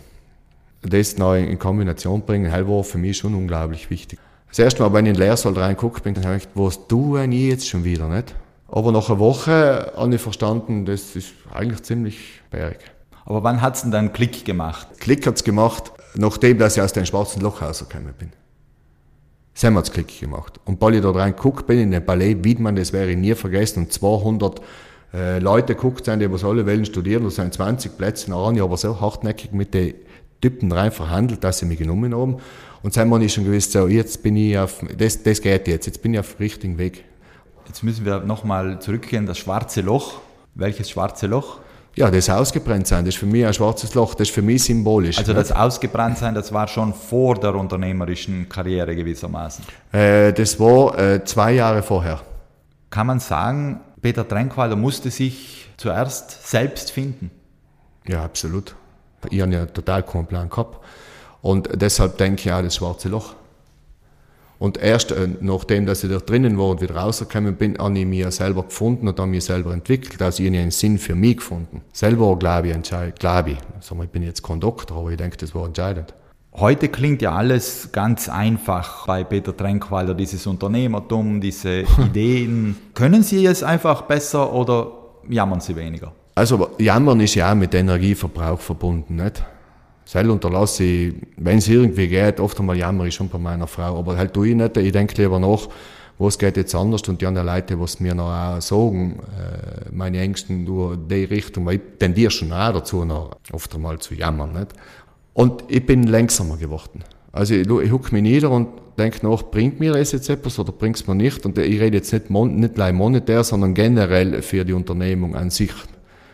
Das 0.83 1.19
noch 1.19 1.35
in 1.35 1.59
Kombination 1.59 2.23
bringen, 2.23 2.51
das 2.51 2.67
war 2.67 2.83
für 2.83 2.99
mich 2.99 3.19
schon 3.19 3.35
unglaublich 3.35 3.91
wichtig. 3.91 4.19
Das 4.49 4.59
erste 4.59 4.83
Mal, 4.83 4.93
wenn 4.93 5.05
ich 5.05 5.11
in 5.11 5.15
den 5.15 5.21
Lehrsaal 5.21 5.53
reingucke, 5.53 6.01
bin 6.01 6.15
ich 6.17 6.23
dann 6.23 6.33
gedacht, 6.33 6.49
was 6.55 6.89
tue 6.89 7.25
ich 7.25 7.49
jetzt 7.49 7.69
schon 7.69 7.85
wieder, 7.85 8.09
nicht? 8.09 8.35
Aber 8.67 8.91
nach 8.91 9.09
einer 9.09 9.19
Woche 9.19 9.93
habe 9.97 10.15
ich 10.15 10.21
verstanden, 10.21 10.87
das 10.87 11.15
ist 11.15 11.35
eigentlich 11.53 11.83
ziemlich 11.83 12.41
berg. 12.51 12.79
Aber 13.27 13.45
wann 13.45 13.61
hat 13.61 13.77
es 13.77 13.83
denn 13.83 13.91
dann 13.91 14.13
Klick 14.13 14.45
gemacht? 14.45 14.89
Klick 14.99 15.27
hat 15.27 15.37
es 15.37 15.45
gemacht, 15.45 15.93
nachdem 16.15 16.59
dass 16.59 16.77
ich 16.77 16.83
aus 16.83 16.93
dem 16.93 17.07
schwarzen 17.07 17.43
Loch 17.43 17.63
rausgekommen 17.63 18.13
bin. 18.19 18.31
Haben 19.63 19.75
wir 19.75 19.83
Klick 19.83 20.21
gemacht. 20.21 20.59
Und 20.65 20.81
weil 20.81 20.95
ich 20.95 21.03
da 21.03 21.11
rein 21.11 21.37
geguckt 21.37 21.67
bin 21.67 21.79
in 21.79 21.91
den 21.91 22.05
Ballet 22.05 22.43
Wiedmann, 22.43 22.77
das 22.77 22.93
wäre 22.93 23.11
ich 23.11 23.19
nie 23.19 23.35
vergessen, 23.35 23.81
und 23.81 23.93
200 23.93 24.61
äh, 25.13 25.39
Leute 25.39 25.75
geguckt 25.75 26.07
sind, 26.07 26.21
die 26.21 26.33
was 26.33 26.45
alle 26.45 26.67
wollen 26.67 26.85
studieren, 26.85 27.25
da 27.25 27.31
sind 27.31 27.53
20 27.53 27.99
Plätze, 27.99 28.31
noch 28.31 28.53
ich 28.53 28.63
aber 28.63 28.77
so 28.77 29.01
hartnäckig 29.01 29.53
mit 29.53 29.75
den 29.75 29.95
Typen 30.41 30.73
rein 30.73 30.93
verhandelt, 30.93 31.45
dass 31.45 31.59
sie 31.59 31.67
mich 31.67 31.79
genommen 31.79 32.15
haben. 32.15 32.39
Und 32.83 32.97
dann 32.97 33.13
habe 33.13 33.25
ich 33.25 33.35
schon 33.35 33.45
gewusst, 33.45 33.73
so, 33.73 33.89
jetzt 33.89 34.23
bin 34.23 34.37
ich 34.37 34.57
auf, 34.57 34.83
das, 34.97 35.23
das 35.23 35.43
geht 35.43 35.69
jetzt, 35.69 35.87
jetzt 35.87 36.01
bin 36.01 36.15
ich 36.15 36.21
auf 36.21 36.35
dem 36.37 36.39
richtigen 36.39 36.79
Weg. 36.79 37.05
Jetzt 37.67 37.83
müssen 37.83 38.05
wir 38.07 38.21
nochmal 38.21 38.81
zurückgehen, 38.81 39.27
das 39.27 39.39
schwarze 39.39 39.83
Loch. 39.83 40.21
Welches 40.55 40.91
schwarze 40.91 41.27
Loch? 41.27 41.59
Ja, 41.97 42.11
das 42.11 42.31
Ausgebranntsein, 42.31 43.05
das 43.05 43.15
ist 43.15 43.21
für 43.21 43.27
mich 43.27 43.45
ein 43.45 43.53
schwarzes 43.53 43.95
Loch, 43.95 44.15
das 44.15 44.29
ist 44.29 44.35
für 44.35 44.43
mich 44.43 44.65
symbolisch. 44.65 45.19
Also 45.19 45.35
das 45.35 45.51
Ausgebranntsein, 45.51 46.35
das 46.35 46.53
war 46.53 46.69
schon 46.69 46.95
vor 46.95 47.35
der 47.35 47.55
unternehmerischen 47.55 48.49
Karriere 48.49 48.95
gewissermaßen? 48.95 49.65
Äh, 49.93 50.33
das 50.33 50.59
war 50.61 50.99
äh, 50.99 51.25
zwei 51.25 51.53
Jahre 51.53 51.83
vorher. 51.83 52.21
Kann 52.91 53.07
man 53.07 53.19
sagen, 53.19 53.81
Peter 54.01 54.27
Trenkwalder 54.27 54.77
musste 54.77 55.11
sich 55.11 55.69
zuerst 55.77 56.49
selbst 56.49 56.93
finden? 56.93 57.31
Ja, 58.07 58.25
absolut. 58.25 58.75
Ich 59.29 59.41
habe 59.41 59.53
ja 59.53 59.67
total 59.67 60.03
keinen 60.03 60.27
Plan 60.27 60.49
gehabt. 60.49 60.79
Und 61.43 61.69
deshalb 61.75 62.19
denke 62.19 62.43
ich 62.43 62.53
auch 62.53 62.63
das 62.63 62.77
schwarze 62.77 63.09
Loch. 63.09 63.35
Und 64.61 64.77
erst 64.77 65.11
äh, 65.11 65.27
nachdem, 65.41 65.87
dass 65.87 66.05
ich 66.05 66.11
da 66.11 66.19
drinnen 66.19 66.59
war 66.59 66.69
und 66.69 66.83
wieder 66.83 66.95
rausgekommen 66.95 67.57
bin, 67.57 67.79
habe 67.79 67.99
ich 67.99 68.05
mich 68.05 68.27
selber 68.27 68.65
gefunden 68.65 69.09
und 69.09 69.19
habe 69.19 69.31
mich 69.31 69.45
selber 69.45 69.73
entwickelt. 69.73 70.21
Also 70.21 70.43
ich 70.43 70.51
habe 70.51 70.59
einen 70.59 70.71
Sinn 70.71 70.99
für 70.99 71.15
mich 71.15 71.39
gefunden. 71.39 71.81
Selber 71.93 72.39
glaube 72.39 72.69
ich, 72.69 73.15
glaube 73.19 73.51
ich. 73.53 73.59
Also 73.75 74.01
ich 74.03 74.11
bin 74.11 74.23
jetzt 74.23 74.43
kein 74.43 74.61
Doktor, 74.61 74.99
aber 74.99 75.11
ich 75.13 75.17
denke, 75.17 75.39
das 75.39 75.55
war 75.55 75.65
entscheidend. 75.65 76.13
Heute 76.53 76.89
klingt 76.89 77.23
ja 77.23 77.33
alles 77.33 77.91
ganz 77.91 78.29
einfach 78.29 79.07
bei 79.07 79.25
Peter 79.25 79.57
Trenkwalder, 79.57 80.13
dieses 80.13 80.47
Unternehmertum, 80.47 81.41
diese 81.41 81.81
Ideen. 81.99 82.77
Können 82.93 83.23
Sie 83.23 83.47
es 83.47 83.63
einfach 83.63 84.03
besser 84.03 84.53
oder 84.53 84.93
jammern 85.27 85.61
Sie 85.61 85.75
weniger? 85.75 86.13
Also 86.35 86.69
jammern 86.79 87.21
ist 87.21 87.35
ja 87.35 87.51
auch 87.51 87.55
mit 87.55 87.75
Energieverbrauch 87.75 88.61
verbunden, 88.61 89.17
nicht? 89.17 89.43
Selber 90.11 90.33
unterlasse 90.33 90.83
ich, 90.83 91.15
wenn 91.37 91.59
es 91.59 91.69
irgendwie 91.69 92.09
geht, 92.09 92.41
oft 92.41 92.59
einmal 92.59 92.77
jammer 92.77 93.05
ich 93.05 93.15
schon 93.15 93.29
bei 93.29 93.39
meiner 93.39 93.69
Frau, 93.69 93.97
aber 93.97 94.17
halt 94.17 94.35
tue 94.35 94.49
ich 94.49 94.57
nicht, 94.57 94.77
ich 94.77 94.91
denke 94.91 95.23
lieber 95.23 95.39
nach, 95.39 95.69
was 96.19 96.37
geht 96.37 96.57
jetzt 96.57 96.75
anders 96.75 97.03
und 97.09 97.21
die 97.21 97.27
anderen 97.27 97.47
Leute, 97.47 97.79
was 97.79 98.01
mir 98.01 98.13
noch 98.13 98.29
auch 98.29 98.61
sagen, 98.61 99.21
äh, 99.39 99.89
meine 99.93 100.19
Ängsten 100.19 100.65
nur 100.65 100.97
die 100.97 101.23
Richtung, 101.23 101.65
weil 101.67 101.77
ich 101.77 101.83
tendiere 102.01 102.33
schon 102.33 102.53
auch 102.53 102.73
dazu, 102.73 103.05
noch 103.05 103.37
oft 103.53 103.73
einmal 103.73 104.01
zu 104.01 104.15
jammern, 104.15 104.53
nicht? 104.53 104.73
Und 105.33 105.63
ich 105.69 105.87
bin 105.87 106.03
langsamer 106.09 106.57
geworden. 106.57 107.05
Also 107.31 107.55
ich, 107.55 107.69
ich 107.69 107.93
hucke 107.93 108.13
mich 108.13 108.23
nieder 108.23 108.51
und 108.51 108.67
denke 108.99 109.25
nach, 109.25 109.45
bringt 109.45 109.79
mir 109.79 109.93
das 109.93 110.11
jetzt 110.11 110.29
etwas 110.29 110.59
oder 110.59 110.73
bringt 110.73 110.97
es 110.97 111.07
mir 111.07 111.15
nicht? 111.15 111.47
Und 111.47 111.57
ich 111.57 111.81
rede 111.81 111.99
jetzt 111.99 112.13
nicht, 112.13 112.31
mon, 112.31 112.57
nicht 112.57 112.77
monetär, 112.77 113.45
sondern 113.45 113.75
generell 113.75 114.43
für 114.43 114.65
die 114.65 114.73
Unternehmung 114.73 115.37
an 115.37 115.51
sich. 115.51 115.71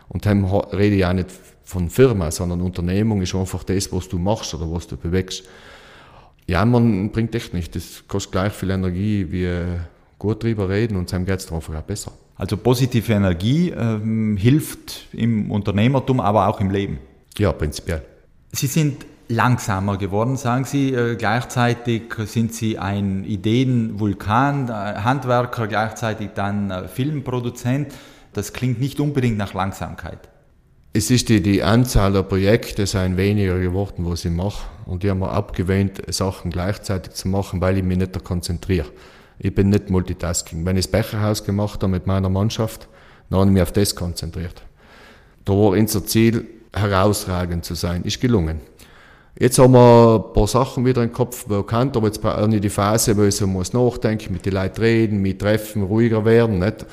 Und 0.09 0.25
dann 0.25 0.47
rede 0.47 0.97
ich 0.97 1.05
auch 1.05 1.13
nicht 1.13 1.29
von 1.67 1.91
Firma, 1.91 2.31
sondern 2.31 2.63
Unternehmung 2.63 3.21
ist 3.21 3.35
einfach 3.35 3.65
das, 3.65 3.93
was 3.93 4.09
du 4.09 4.19
machst 4.19 4.55
oder 4.55 4.71
was 4.71 4.87
du 4.87 4.97
bewegst. 4.97 5.43
Ja, 6.47 6.65
man 6.65 7.11
bringt 7.11 7.35
echt 7.35 7.53
nicht. 7.53 7.75
Das 7.75 8.05
kostet 8.07 8.33
gleich 8.33 8.53
viel 8.53 8.71
Energie 8.71 9.27
wie 9.31 9.49
gut 10.19 10.45
drüber 10.45 10.69
reden 10.69 10.97
und 10.97 11.13
dann 11.13 11.27
geht 11.27 11.41
es 11.41 11.53
einfach 11.53 11.75
auch 11.75 11.83
besser. 11.83 12.13
Also 12.37 12.57
positive 12.57 13.13
Energie 13.13 13.71
ähm, 13.71 14.37
hilft 14.37 15.07
im 15.13 15.51
Unternehmertum, 15.51 16.21
aber 16.21 16.47
auch 16.47 16.61
im 16.61 16.71
Leben. 16.71 17.01
Ja, 17.37 17.53
prinzipiell. 17.53 18.03
Sie 18.53 18.69
sind 18.69 19.05
langsamer 19.29 19.99
geworden, 19.99 20.37
sagen 20.37 20.65
Sie. 20.65 20.93
Äh, 20.93 21.17
gleichzeitig 21.17 22.15
sind 22.27 22.55
Sie 22.55 22.79
ein 22.79 23.25
Ideenvulkan, 23.25 24.69
äh, 24.69 24.73
Handwerker, 24.73 25.67
gleichzeitig 25.67 26.31
dann 26.35 26.71
äh, 26.71 26.87
Filmproduzent. 26.87 27.93
Das 28.35 28.53
klingt 28.53 28.81
nicht 28.81 29.01
unbedingt 29.01 29.37
nach 29.37 29.53
Langsamkeit. 29.53 30.29
Es 30.97 31.11
ist 31.11 31.29
die, 31.29 31.43
die 31.43 31.63
Anzahl 31.63 32.15
der 32.15 32.23
Projekte 32.23 32.87
sind 32.87 33.19
weniger 33.19 33.59
geworden, 33.59 34.07
wo 34.07 34.15
ich 34.15 34.25
mache. 34.31 34.67
Und 34.87 35.05
ich 35.05 35.11
habe 35.11 35.21
mir 35.21 35.29
abgewöhnt, 35.29 36.01
Sachen 36.09 36.51
gleichzeitig 36.51 37.13
zu 37.13 37.29
machen, 37.29 37.61
weil 37.61 37.77
ich 37.77 37.85
mich 37.85 37.99
nicht 37.99 38.25
konzentriere. 38.25 38.87
Ich 39.39 39.55
bin 39.55 39.69
nicht 39.69 39.91
Multitasking. 39.91 40.65
Wenn 40.65 40.79
ich 40.79 40.87
das 40.87 40.93
Becherhaus 40.93 41.45
gemacht 41.45 41.83
habe 41.83 41.89
mit 41.89 42.07
meiner 42.07 42.31
Mannschaft, 42.31 42.89
dann 43.29 43.41
habe 43.41 43.51
ich 43.51 43.53
mich 43.53 43.63
auf 43.63 43.73
das 43.73 43.95
konzentriert. 43.95 44.63
Da 45.45 45.53
war 45.53 45.73
unser 45.73 46.07
Ziel, 46.07 46.47
herausragend 46.73 47.67
zu 47.67 47.75
sein. 47.75 48.03
Ist 48.05 48.23
gelungen. 48.23 48.63
Jetzt 49.39 49.59
haben 49.59 49.75
wir 49.75 50.25
ein 50.25 50.33
paar 50.33 50.47
Sachen 50.47 50.87
wieder 50.87 51.03
im 51.03 51.13
Kopf 51.13 51.45
bekannt, 51.45 51.95
aber 51.99 52.07
jetzt 52.07 52.25
auch 52.25 52.47
nicht 52.47 52.65
die 52.65 52.71
Phase, 52.71 53.15
wo 53.19 53.25
ich 53.25 53.37
so 53.37 53.47
muss 53.47 53.75
nachdenken, 53.75 54.33
mit 54.33 54.47
den 54.47 54.55
Leuten 54.55 54.81
reden, 54.81 55.21
mit 55.21 55.41
treffen, 55.43 55.83
ruhiger 55.83 56.25
werden, 56.25 56.59
nicht? 56.59 56.87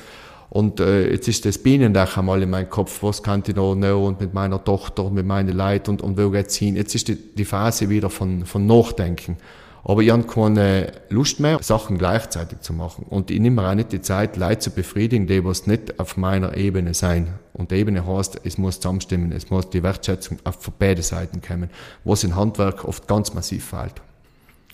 Und 0.54 0.78
äh, 0.78 1.10
jetzt 1.10 1.26
ist 1.26 1.44
das 1.46 1.58
Bienendach 1.58 2.16
einmal 2.16 2.40
in 2.40 2.48
meinem 2.48 2.70
Kopf, 2.70 3.02
was 3.02 3.24
kann 3.24 3.42
ich 3.44 3.56
noch 3.56 3.74
noch 3.74 4.06
und 4.06 4.20
mit 4.20 4.34
meiner 4.34 4.62
Tochter 4.62 5.02
und 5.02 5.14
mit 5.14 5.26
meinen 5.26 5.56
Leuten 5.56 5.90
und, 5.90 6.00
und 6.00 6.16
wo 6.16 6.30
geht's 6.30 6.54
hin? 6.54 6.76
Jetzt 6.76 6.94
ist 6.94 7.08
die, 7.08 7.16
die 7.16 7.44
Phase 7.44 7.88
wieder 7.88 8.08
von, 8.08 8.46
von 8.46 8.64
Nachdenken. 8.64 9.36
Aber 9.82 10.00
ich 10.00 10.12
habe 10.12 10.22
keine 10.22 10.92
Lust 11.08 11.40
mehr, 11.40 11.58
Sachen 11.60 11.98
gleichzeitig 11.98 12.60
zu 12.60 12.72
machen. 12.72 13.04
Und 13.10 13.32
ich 13.32 13.40
nehme 13.40 13.62
mir 13.62 13.68
auch 13.68 13.74
nicht 13.74 13.90
die 13.90 14.00
Zeit, 14.00 14.36
Leute 14.36 14.60
zu 14.60 14.70
befriedigen, 14.70 15.26
die 15.26 15.44
was 15.44 15.66
nicht 15.66 15.98
auf 15.98 16.16
meiner 16.16 16.56
Ebene 16.56 16.94
sein. 16.94 17.34
Und 17.52 17.72
Ebene 17.72 18.06
heißt, 18.06 18.42
es 18.44 18.56
muss 18.56 18.76
zusammenstimmen, 18.76 19.32
es 19.32 19.50
muss 19.50 19.70
die 19.70 19.82
Wertschätzung 19.82 20.38
auf 20.44 20.56
beide 20.78 21.02
Seiten 21.02 21.42
kommen, 21.42 21.68
was 22.04 22.22
in 22.22 22.36
Handwerk 22.36 22.84
oft 22.84 23.08
ganz 23.08 23.34
massiv 23.34 23.64
fehlt. 23.64 23.94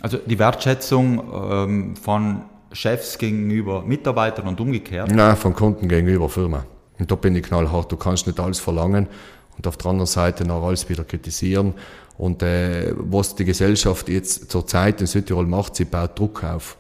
Also 0.03 0.19
die 0.19 0.39
Wertschätzung 0.39 1.23
ähm, 1.33 1.97
von 1.97 2.43
Chefs 2.73 3.19
gegenüber 3.19 3.83
Mitarbeitern 3.83 4.49
und 4.49 4.61
umgekehrt? 4.61 5.11
Nein, 5.11 5.37
von 5.37 5.55
Kunden 5.55 5.89
gegenüber 5.89 6.29
Firma. 6.29 6.65
Und 6.99 7.11
da 7.11 7.15
bin 7.15 7.35
ich 7.35 7.43
knallhart. 7.43 7.91
Du 7.91 7.97
kannst 7.97 8.27
nicht 8.27 8.39
alles 8.39 8.61
verlangen 8.61 9.09
und 9.57 9.67
auf 9.67 9.77
der 9.77 9.91
anderen 9.91 10.07
Seite 10.07 10.45
noch 10.45 10.67
alles 10.67 10.89
wieder 10.89 11.05
kritisieren. 11.05 11.75
Und 12.17 12.43
äh, 12.43 12.93
was 12.97 13.35
die 13.35 13.45
Gesellschaft 13.45 14.09
jetzt 14.09 14.51
zur 14.51 14.67
Zeit 14.67 15.01
in 15.01 15.07
Südtirol 15.07 15.47
macht, 15.47 15.77
sie 15.77 15.87
baut 15.87 16.19
Druck 16.19 16.45
auf. 16.45 16.77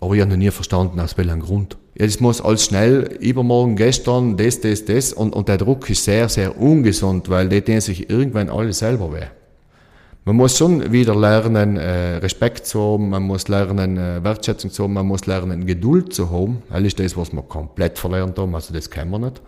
Aber 0.00 0.14
ich 0.14 0.20
habe 0.20 0.30
noch 0.30 0.38
nie 0.38 0.50
verstanden, 0.50 1.00
aus 1.00 1.16
welchem 1.16 1.40
Grund. 1.40 1.76
Jetzt 1.94 2.20
muss 2.20 2.42
alles 2.42 2.64
schnell, 2.66 3.16
übermorgen, 3.20 3.76
gestern, 3.76 4.36
das, 4.36 4.60
das, 4.60 4.84
das. 4.84 5.12
Und, 5.12 5.34
und 5.34 5.48
der 5.48 5.56
Druck 5.56 5.88
ist 5.88 6.04
sehr, 6.04 6.28
sehr 6.28 6.60
ungesund, 6.60 7.30
weil 7.30 7.48
die 7.48 7.62
tun 7.62 7.80
sich 7.80 8.10
irgendwann 8.10 8.50
alle 8.50 8.72
selber 8.72 9.12
weh. 9.12 9.26
Man 10.28 10.34
muss 10.34 10.58
schon 10.58 10.90
wieder 10.90 11.14
lernen, 11.14 11.76
äh, 11.76 12.16
Respekt 12.16 12.66
zu 12.66 12.80
haben, 12.80 13.10
man 13.10 13.22
muss 13.22 13.46
lernen, 13.46 13.96
äh, 13.96 14.24
Wertschätzung 14.24 14.72
zu 14.72 14.82
haben, 14.82 14.94
man 14.94 15.06
muss 15.06 15.24
lernen, 15.26 15.66
Geduld 15.66 16.12
zu 16.12 16.32
haben. 16.32 16.64
Das 16.68 16.82
ist 16.82 16.98
das, 16.98 17.16
was 17.16 17.32
wir 17.32 17.42
komplett 17.42 17.96
verlernt 17.96 18.36
haben, 18.36 18.52
also 18.52 18.74
das 18.74 18.90
kennen 18.90 19.12
wir 19.12 19.20
nicht. 19.20 19.40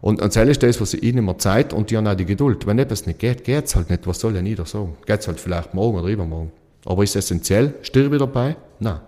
Und, 0.00 0.22
und 0.22 0.34
das 0.34 0.48
ist 0.48 0.62
das, 0.62 0.80
was 0.80 0.94
ich 0.94 1.02
ihnen 1.02 1.18
immer 1.18 1.36
Zeit 1.36 1.74
und 1.74 1.90
die 1.90 1.98
haben 1.98 2.06
auch 2.06 2.14
die 2.14 2.24
Geduld. 2.24 2.66
Wenn 2.66 2.78
etwas 2.78 3.04
nicht 3.04 3.18
geht, 3.18 3.44
geht's 3.44 3.76
halt 3.76 3.90
nicht. 3.90 4.06
Was 4.06 4.20
soll 4.20 4.32
denn 4.32 4.46
jeder 4.46 4.64
sagen? 4.64 4.96
Geht's 5.04 5.28
halt 5.28 5.38
vielleicht 5.38 5.74
morgen 5.74 5.98
oder 5.98 6.08
übermorgen. 6.08 6.50
Aber 6.86 7.04
ist 7.04 7.14
es 7.14 7.26
essentiell? 7.26 7.74
Stirbe 7.82 8.16
ich 8.16 8.20
dabei? 8.20 8.56
Nein. 8.78 9.00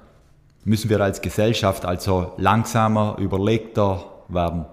Müssen 0.67 0.91
wir 0.91 1.01
als 1.01 1.23
Gesellschaft 1.23 1.87
also 1.87 2.33
langsamer, 2.37 3.17
überlegter 3.19 4.05
werden? 4.29 4.67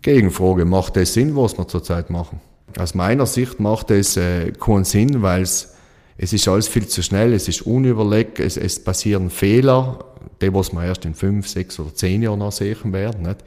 Gegenfrage, 0.00 0.64
macht 0.64 0.96
das 0.96 1.12
Sinn, 1.12 1.36
was 1.36 1.58
wir 1.58 1.68
zurzeit 1.68 2.08
machen? 2.08 2.40
Aus 2.78 2.94
meiner 2.94 3.26
Sicht 3.26 3.60
macht 3.60 3.90
es 3.90 4.16
äh, 4.16 4.52
keinen 4.52 4.84
Sinn, 4.84 5.22
weil 5.22 5.42
es 5.42 5.74
ist 6.16 6.48
alles 6.48 6.68
viel 6.68 6.86
zu 6.86 7.02
schnell, 7.02 7.32
es 7.32 7.48
ist 7.48 7.62
unüberlegt, 7.62 8.40
es, 8.40 8.56
es 8.56 8.82
passieren 8.82 9.30
Fehler, 9.30 9.98
die, 10.40 10.52
was 10.52 10.72
wir 10.72 10.84
erst 10.84 11.04
in 11.04 11.14
fünf, 11.14 11.48
sechs 11.48 11.78
oder 11.78 11.94
zehn 11.94 12.22
Jahren 12.22 12.50
sehen 12.50 12.92
werden. 12.92 13.22
Nicht? 13.22 13.44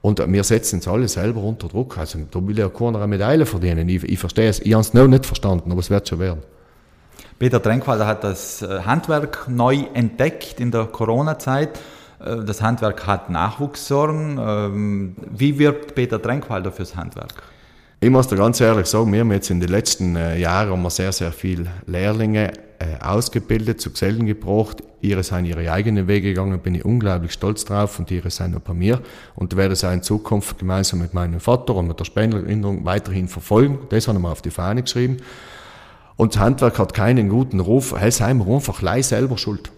Und 0.00 0.20
wir 0.32 0.44
setzen 0.44 0.76
uns 0.76 0.88
alle 0.88 1.06
selber 1.06 1.42
unter 1.42 1.68
Druck. 1.68 1.96
Also 1.96 2.18
da 2.30 2.44
will 2.46 2.58
ja 2.58 2.68
keiner 2.68 2.98
eine 2.98 3.06
Medaille 3.06 3.46
verdienen. 3.46 3.88
Ich, 3.88 4.02
ich 4.02 4.18
verstehe 4.18 4.48
es. 4.48 4.58
Ich 4.60 4.72
habe 4.72 4.80
es 4.80 4.94
noch 4.94 5.06
nicht 5.06 5.24
verstanden, 5.24 5.70
aber 5.70 5.80
es 5.80 5.90
wird 5.90 6.08
schon 6.08 6.18
werden. 6.18 6.42
Peter 7.38 7.62
Trenkwalder 7.62 8.06
hat 8.06 8.24
das 8.24 8.62
äh, 8.62 8.80
Handwerk 8.84 9.48
neu 9.48 9.84
entdeckt 9.94 10.60
in 10.60 10.70
der 10.72 10.86
Corona-Zeit. 10.86 11.78
Äh, 12.24 12.44
das 12.44 12.62
Handwerk 12.62 13.06
hat 13.06 13.30
Nachwuchssorgen. 13.30 14.38
Ähm, 14.40 15.16
wie 15.30 15.58
wirbt 15.58 15.94
Peter 15.94 16.20
Trenkwalder 16.20 16.72
fürs 16.72 16.96
Handwerk? 16.96 17.42
Ich 18.02 18.10
muss 18.10 18.26
dir 18.26 18.34
ganz 18.34 18.60
ehrlich 18.60 18.86
sagen, 18.86 19.12
wir 19.12 19.20
haben 19.20 19.30
jetzt 19.30 19.48
in 19.48 19.60
den 19.60 19.68
letzten 19.68 20.16
äh, 20.16 20.36
Jahren 20.36 20.70
haben 20.70 20.82
wir 20.82 20.90
sehr, 20.90 21.12
sehr 21.12 21.30
viele 21.30 21.70
Lehrlinge 21.86 22.52
äh, 22.80 23.00
ausgebildet, 23.00 23.80
zu 23.80 23.92
Gesellen 23.92 24.26
gebracht. 24.26 24.82
Ihre 25.00 25.22
sind 25.22 25.44
ihre 25.44 25.70
eigenen 25.70 26.08
Wege 26.08 26.30
gegangen, 26.30 26.58
bin 26.58 26.74
ich 26.74 26.84
unglaublich 26.84 27.30
stolz 27.30 27.64
drauf 27.64 28.00
und 28.00 28.10
ihre 28.10 28.28
sind 28.30 28.56
auch 28.56 28.60
bei 28.60 28.74
mir. 28.74 29.00
Und 29.36 29.56
werde 29.56 29.74
es 29.74 29.84
auch 29.84 29.92
in 29.92 30.02
Zukunft 30.02 30.58
gemeinsam 30.58 30.98
mit 30.98 31.14
meinem 31.14 31.38
Vater 31.38 31.76
und 31.76 31.86
mit 31.86 32.00
der 32.00 32.04
Spendererinnerung 32.04 32.84
weiterhin 32.84 33.28
verfolgen. 33.28 33.78
Das 33.90 34.08
haben 34.08 34.20
wir 34.20 34.32
auf 34.32 34.42
die 34.42 34.50
Fahne 34.50 34.82
geschrieben. 34.82 35.18
Und 36.16 36.34
das 36.34 36.42
Handwerk 36.42 36.80
hat 36.80 36.94
keinen 36.94 37.28
guten 37.28 37.60
Ruf, 37.60 37.94
es 38.02 38.16
sind 38.16 38.44
wir 38.44 38.52
einfach 38.52 38.82
leih 38.82 39.02
selber 39.02 39.38
schuld. 39.38 39.70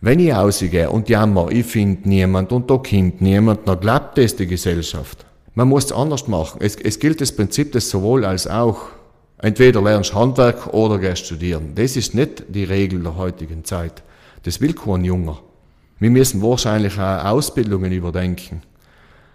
Wenn 0.00 0.20
ich 0.20 0.32
ausgehe 0.32 0.88
und 0.88 1.08
jammer, 1.08 1.48
ich 1.50 1.66
finde 1.66 2.08
niemand 2.08 2.52
und 2.52 2.70
da 2.70 2.76
kommt 2.76 3.20
niemand, 3.20 3.66
dann 3.66 3.80
glaubt 3.80 4.18
das 4.18 4.36
die 4.36 4.46
Gesellschaft. 4.46 5.26
Man 5.56 5.68
muss 5.68 5.86
es 5.86 5.92
anders 5.92 6.28
machen. 6.28 6.60
Es, 6.60 6.76
es 6.76 6.98
gilt 6.98 7.22
das 7.22 7.32
Prinzip 7.32 7.72
des 7.72 7.88
sowohl 7.88 8.26
als 8.26 8.46
auch. 8.46 8.76
Entweder 9.38 9.80
lernst 9.80 10.14
Handwerk 10.14 10.66
oder 10.74 10.98
gehst 10.98 11.24
studieren. 11.24 11.72
Das 11.74 11.96
ist 11.96 12.14
nicht 12.14 12.44
die 12.48 12.64
Regel 12.64 13.02
der 13.02 13.16
heutigen 13.16 13.64
Zeit. 13.64 14.02
Das 14.42 14.60
will 14.60 14.74
kein 14.74 15.02
Junger. 15.02 15.38
Wir 15.98 16.10
müssen 16.10 16.42
wahrscheinlich 16.42 16.98
auch 16.98 17.24
Ausbildungen 17.24 17.90
überdenken. 17.90 18.60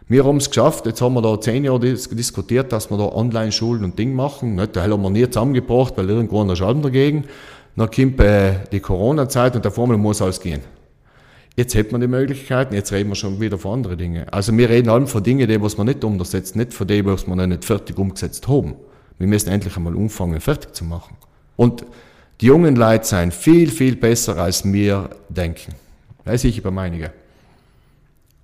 Wir 0.07 0.23
haben 0.23 0.37
es 0.37 0.49
geschafft, 0.49 0.85
jetzt 0.85 1.01
haben 1.01 1.15
wir 1.15 1.23
da 1.23 1.41
zehn 1.41 1.63
Jahre 1.63 1.79
diskutiert, 1.79 2.71
dass 2.71 2.91
wir 2.91 2.97
da 2.97 3.05
Online-Schulen 3.05 3.83
und 3.83 3.97
Ding 3.97 4.13
machen. 4.13 4.55
Nicht, 4.55 4.75
da 4.75 4.83
haben 4.83 5.01
wir 5.01 5.09
nie 5.09 5.27
zusammengebracht, 5.27 5.97
weil 5.97 6.07
irgendwo 6.07 6.43
ein 6.43 6.55
Schalm 6.55 6.83
dagegen. 6.83 7.23
Dann 7.75 7.89
kommt 7.89 8.19
äh, 8.19 8.59
die 8.71 8.79
Corona-Zeit 8.79 9.55
und 9.55 9.65
der 9.65 9.71
Formel 9.71 9.97
muss 9.97 10.21
alles 10.21 10.39
gehen. 10.39 10.61
Jetzt 11.55 11.75
hätten 11.75 11.91
wir 11.91 11.99
die 11.99 12.07
Möglichkeiten, 12.07 12.73
jetzt 12.73 12.91
reden 12.91 13.09
wir 13.09 13.15
schon 13.15 13.41
wieder 13.41 13.57
von 13.57 13.73
anderen 13.73 13.97
Dingen. 13.97 14.27
Also 14.29 14.55
wir 14.57 14.69
reden 14.69 14.89
allem 14.89 15.07
von 15.07 15.21
Dingen, 15.21 15.47
die 15.47 15.61
was 15.61 15.77
wir 15.77 15.83
nicht 15.83 16.03
umsetzen, 16.03 16.59
nicht 16.59 16.73
von 16.73 16.87
dem, 16.87 17.05
was 17.07 17.27
wir 17.27 17.35
noch 17.35 17.45
nicht 17.45 17.65
fertig 17.65 17.97
umgesetzt 17.97 18.47
haben. 18.47 18.75
Wir 19.17 19.27
müssen 19.27 19.49
endlich 19.49 19.75
einmal 19.75 19.95
umfangen, 19.95 20.39
fertig 20.39 20.73
zu 20.73 20.85
machen. 20.85 21.17
Und 21.57 21.85
die 22.39 22.47
jungen 22.47 22.75
Leute 22.75 23.05
sind 23.05 23.33
viel, 23.33 23.69
viel 23.69 23.95
besser, 23.95 24.37
als 24.37 24.63
wir 24.65 25.09
denken. 25.29 25.73
Weiß 26.23 26.43
ich 26.45 26.57
über 26.57 26.71
meinige. 26.71 27.11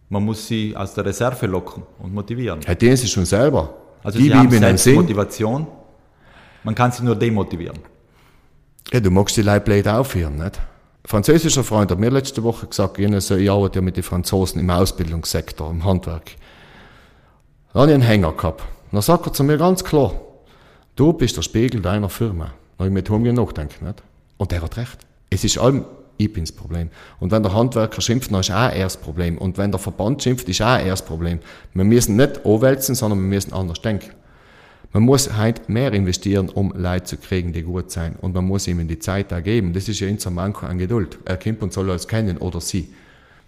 Man 0.10 0.24
muss 0.24 0.48
sie 0.48 0.76
aus 0.76 0.93
der 0.93 1.06
Reserve 1.06 1.48
locken 1.48 1.84
und 2.00 2.13
motivieren. 2.13 2.60
Ja, 2.67 2.76
den 2.76 2.96
sie 2.96 3.08
schon 3.08 3.26
selber. 3.26 3.74
Also 4.04 4.20
die, 4.20 4.26
sie 4.26 4.34
haben 4.34 4.52
selbst 4.52 4.88
Motivation. 4.88 5.67
Man 6.63 6.76
kann 6.76 6.91
sie 6.91 7.04
nur 7.04 7.15
demotivieren. 7.15 7.80
Ja, 8.91 9.00
du 9.00 9.10
magst 9.10 9.36
die 9.38 9.41
Leute 9.41 9.62
blöd 9.62 9.88
aufhören, 9.88 10.38
nicht? 10.38 10.60
Französischer 11.08 11.63
Freund 11.63 11.89
hat 11.89 12.00
mir 12.00 12.10
letzte 12.10 12.43
Woche 12.43 12.67
gesagt, 12.67 13.00
ich 13.00 13.50
arbeite 13.50 13.80
ja 13.80 13.82
mit 13.82 13.96
den 13.96 14.04
Franzosen 14.04 14.60
im 14.60 14.70
Ausbildungssektor, 14.70 15.72
im 15.72 15.86
Handwerk. 15.86 16.32
Da 17.74 17.80
habe 17.80 17.91
ich 17.91 17.96
einen 17.96 18.04
Hänger 18.04 18.34
gehabt. 18.34 18.62
Dann 18.91 19.02
sagt 19.02 19.26
er 19.26 19.34
zu 19.34 19.43
mir 19.46 19.58
ganz 19.58 19.84
klar, 19.84 20.13
du 20.98 21.13
bist 21.13 21.38
der 21.38 21.43
Spiegel 21.43 21.82
deiner 21.82 22.10
Firma. 22.10 22.46
Da 22.78 22.84
habe 22.84 22.89
ich 22.89 22.93
mit 22.93 23.10
Humgen 23.10 23.36
nachdenken, 23.36 23.86
nicht? 23.86 24.04
Und 24.36 24.52
der 24.52 24.62
hat 24.62 24.76
recht. 24.76 24.98
Es 25.30 25.46
ist 25.46 25.58
allem, 25.58 25.86
ich 26.17 26.32
bin 26.34 26.43
das 26.43 26.52
Problem. 26.52 26.89
Und 27.22 27.32
wenn 27.32 27.41
der 27.41 27.54
Handwerker 27.54 28.02
schimpft, 28.02 28.32
dann 28.32 28.41
ist 28.41 28.52
auch 28.52 28.70
er 28.70 28.84
das 28.84 28.98
Problem. 28.98 29.38
Und 29.38 29.58
wenn 29.58 29.72
der 29.72 29.80
Verband 29.80 30.22
schimpft, 30.22 30.50
ist 30.50 30.62
auch 30.62 30.78
er 30.78 30.89
das 30.89 31.06
Problem. 31.06 31.39
Wir 31.74 31.86
müssen 31.86 32.17
nicht 32.17 32.46
anwälzen, 32.46 32.96
sondern 32.96 33.20
wir 33.20 33.28
müssen 33.28 33.54
anders 33.54 33.82
denken. 33.82 34.12
Man 34.93 35.04
muss 35.04 35.34
halt 35.34 35.69
mehr 35.69 35.93
investieren, 35.93 36.50
um 36.50 36.73
Leute 36.76 37.06
zu 37.06 37.17
kriegen, 37.17 37.54
die 37.54 37.63
gut 37.63 37.91
sein. 37.91 38.15
Und 38.21 38.34
man 38.34 38.45
muss 38.45 38.67
ihm 38.67 38.88
die 38.88 39.00
Zeit 39.00 39.32
da 39.32 39.41
geben. 39.41 39.73
Das 39.73 39.89
ist 39.89 40.00
ja 40.00 40.08
unser 40.08 40.32
Manko 40.32 40.65
an 40.65 40.78
Geduld. 40.78 41.19
Er 41.26 41.38
kommt 41.38 41.62
und 41.62 41.73
soll 41.73 41.89
uns 41.89 42.08
kennen 42.08 42.38
oder 42.38 42.62
sie. 42.62 42.89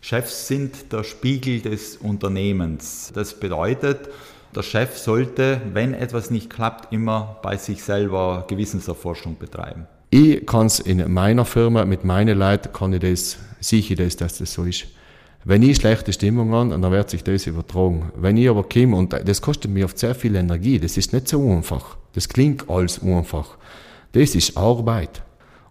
Chefs 0.02 0.47
sind 0.47 0.91
der 0.91 1.04
Spiegel 1.04 1.62
des 1.62 1.97
Unternehmens. 1.97 3.12
Das 3.13 3.38
bedeutet, 3.38 4.10
der 4.56 4.63
Chef 4.63 4.97
sollte, 4.97 5.62
wenn 5.73 5.93
etwas 5.93 6.32
nicht 6.32 6.49
klappt, 6.49 6.91
immer 6.93 7.38
bei 7.43 7.58
sich 7.58 7.84
selber 7.84 8.45
Gewissenserforschung 8.47 9.38
betreiben. 9.38 9.88
Ich 10.10 10.45
kann 10.45 10.65
es 10.65 10.80
in 10.80 11.12
meiner 11.13 11.45
Firma, 11.45 11.86
mit 11.86 12.04
meinen 12.04 12.38
Leuten, 12.38 12.73
kann 12.73 12.93
ich 12.93 13.02
das, 13.02 13.38
sicher 13.60 13.95
das, 13.95 14.15
dass 14.15 14.39
das 14.39 14.54
so 14.54 14.63
ist. 14.63 14.88
Wenn 15.45 15.63
ich 15.63 15.78
schlechte 15.78 16.12
Stimmung 16.12 16.52
habe, 16.52 16.69
dann 16.69 16.91
wird 16.91 17.10
sich 17.10 17.23
das 17.23 17.47
übertragen. 17.47 18.12
Wenn 18.15 18.36
ich 18.36 18.49
aber 18.49 18.63
komme, 18.63 18.95
und 18.95 19.13
das 19.13 19.41
kostet 19.41 19.71
mir 19.71 19.86
oft 19.86 19.97
sehr 19.97 20.13
viel 20.13 20.36
Energie, 20.36 20.80
das 20.80 20.97
ist 20.97 21.13
nicht 21.13 21.30
so 21.30 21.49
einfach. 21.49 21.97
Das 22.13 22.28
klingt 22.28 22.69
alles 22.69 23.02
einfach. 23.02 23.58
Das 24.12 24.36
ist 24.36 24.58
Arbeit. 24.58 25.21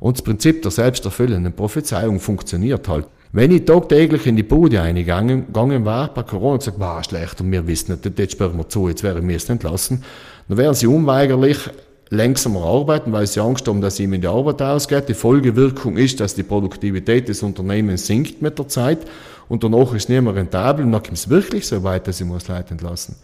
Und 0.01 0.17
das 0.17 0.23
Prinzip 0.23 0.63
der 0.63 0.71
selbsterfüllenden 0.71 1.53
Prophezeiung 1.53 2.19
funktioniert 2.19 2.89
halt. 2.89 3.07
Wenn 3.31 3.51
ich 3.51 3.67
tagtäglich 3.67 4.27
in 4.27 4.37
die 4.37 4.43
Bude 4.43 4.81
eingegangen 4.81 5.45
war, 5.85 6.15
bei 6.15 6.23
Corona, 6.23 6.53
und 6.53 6.59
gesagt, 6.61 6.81
war 6.81 7.05
schlecht, 7.05 7.41
und 7.43 7.53
wir 7.53 7.67
wissen 7.67 7.93
nicht, 7.93 8.19
jetzt 8.19 8.33
sperren 8.33 8.57
wir 8.57 8.69
zu, 8.69 8.89
jetzt 8.89 9.03
werden 9.03 9.29
wir 9.29 9.37
es 9.37 9.51
entlassen, 9.51 10.03
dann 10.49 10.57
wären 10.57 10.73
sie 10.73 10.87
unweigerlich 10.87 11.59
langsamer 12.11 12.65
arbeiten, 12.65 13.13
weil 13.13 13.27
sie 13.27 13.41
Angst 13.41 13.69
haben, 13.69 13.81
dass 13.81 14.01
ihnen 14.01 14.21
die 14.21 14.27
Arbeit 14.27 14.63
ausgeht. 14.63 15.09
Die 15.09 15.15
Folgewirkung 15.15 15.97
ist, 15.97 16.21
dass 16.21 16.35
die 16.35 16.43
Produktivität 16.43 17.29
des 17.29 17.43
Unternehmens 17.43 18.07
sinkt 18.07 18.41
mit 18.41 18.59
der 18.59 18.69
Zeit 18.69 18.99
und 19.49 19.65
danach 19.65 19.93
ist 19.95 20.05
es 20.05 20.09
nicht 20.09 20.23
mehr 20.23 20.35
rentabel 20.35 20.85
und 20.85 20.93
dann 20.93 21.03
kommt 21.03 21.19
es 21.19 21.29
wirklich 21.29 21.67
so 21.67 21.83
weit, 21.83 22.07
dass 22.07 22.21
ich 22.21 22.27
muss 22.27 22.49
Leute 22.49 22.71
entlassen. 22.71 23.17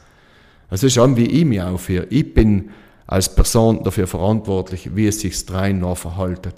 Also 0.70 0.88
schon 0.88 1.16
wie 1.16 1.26
ich 1.26 1.44
mich 1.44 1.62
aufhöre. 1.62 2.06
Ich 2.10 2.34
bin 2.34 2.70
als 3.06 3.34
Person 3.34 3.82
dafür 3.84 4.06
verantwortlich, 4.06 4.94
wie 4.94 5.06
es 5.06 5.20
sich 5.20 5.44
rein 5.50 5.80
noch 5.80 5.96
verhaltet. 5.96 6.54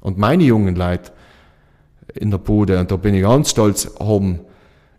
Und 0.00 0.18
meine 0.18 0.44
jungen 0.44 0.76
Leute 0.76 1.12
in 2.14 2.30
der 2.30 2.38
Bude, 2.38 2.78
und 2.78 2.90
da 2.90 2.96
bin 2.96 3.14
ich 3.14 3.22
ganz 3.22 3.50
stolz, 3.50 3.90
haben 3.98 4.40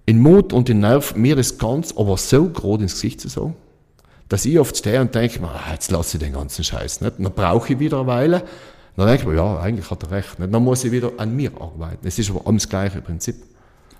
in 0.06 0.19
Mut 0.19 0.52
und 0.52 0.69
in 0.69 0.80
Nerv 0.80 1.15
mir 1.15 1.36
das 1.36 1.58
ganz, 1.58 1.93
aber 1.95 2.17
so 2.17 2.45
groß 2.45 2.82
ins 2.82 2.93
Gesicht 2.93 3.21
zu 3.21 3.30
sagen, 3.30 3.56
dass 4.34 4.46
ich 4.46 4.60
oft 4.60 4.76
stehe 4.76 5.00
und 5.00 5.13
denke, 5.13 5.39
ah, 5.43 5.72
jetzt 5.74 5.91
lasse 5.91 6.17
ich 6.17 6.24
den 6.24 6.34
ganzen 6.34 6.63
Scheiß 6.63 7.02
nicht. 7.02 7.19
Dann 7.19 7.32
brauche 7.34 7.72
ich 7.72 7.78
wieder 7.78 8.00
eine 8.00 8.08
Weile. 8.08 8.43
Dann 8.98 9.06
denke 9.06 9.22
ich 9.22 9.28
mir, 9.28 9.36
ja, 9.36 9.60
eigentlich 9.60 9.91
hat 9.91 10.02
er 10.02 10.10
recht. 10.10 10.39
Nicht? 10.39 10.52
Dann 10.52 10.63
muss 10.63 10.84
ich 10.84 10.91
wieder 10.91 11.12
an 11.17 11.36
mir 11.36 11.52
arbeiten. 11.60 12.08
Es 12.08 12.17
ist 12.17 12.32
aber 12.32 12.52
das 12.52 12.67
gleiche 12.67 13.00
Prinzip. 13.02 13.36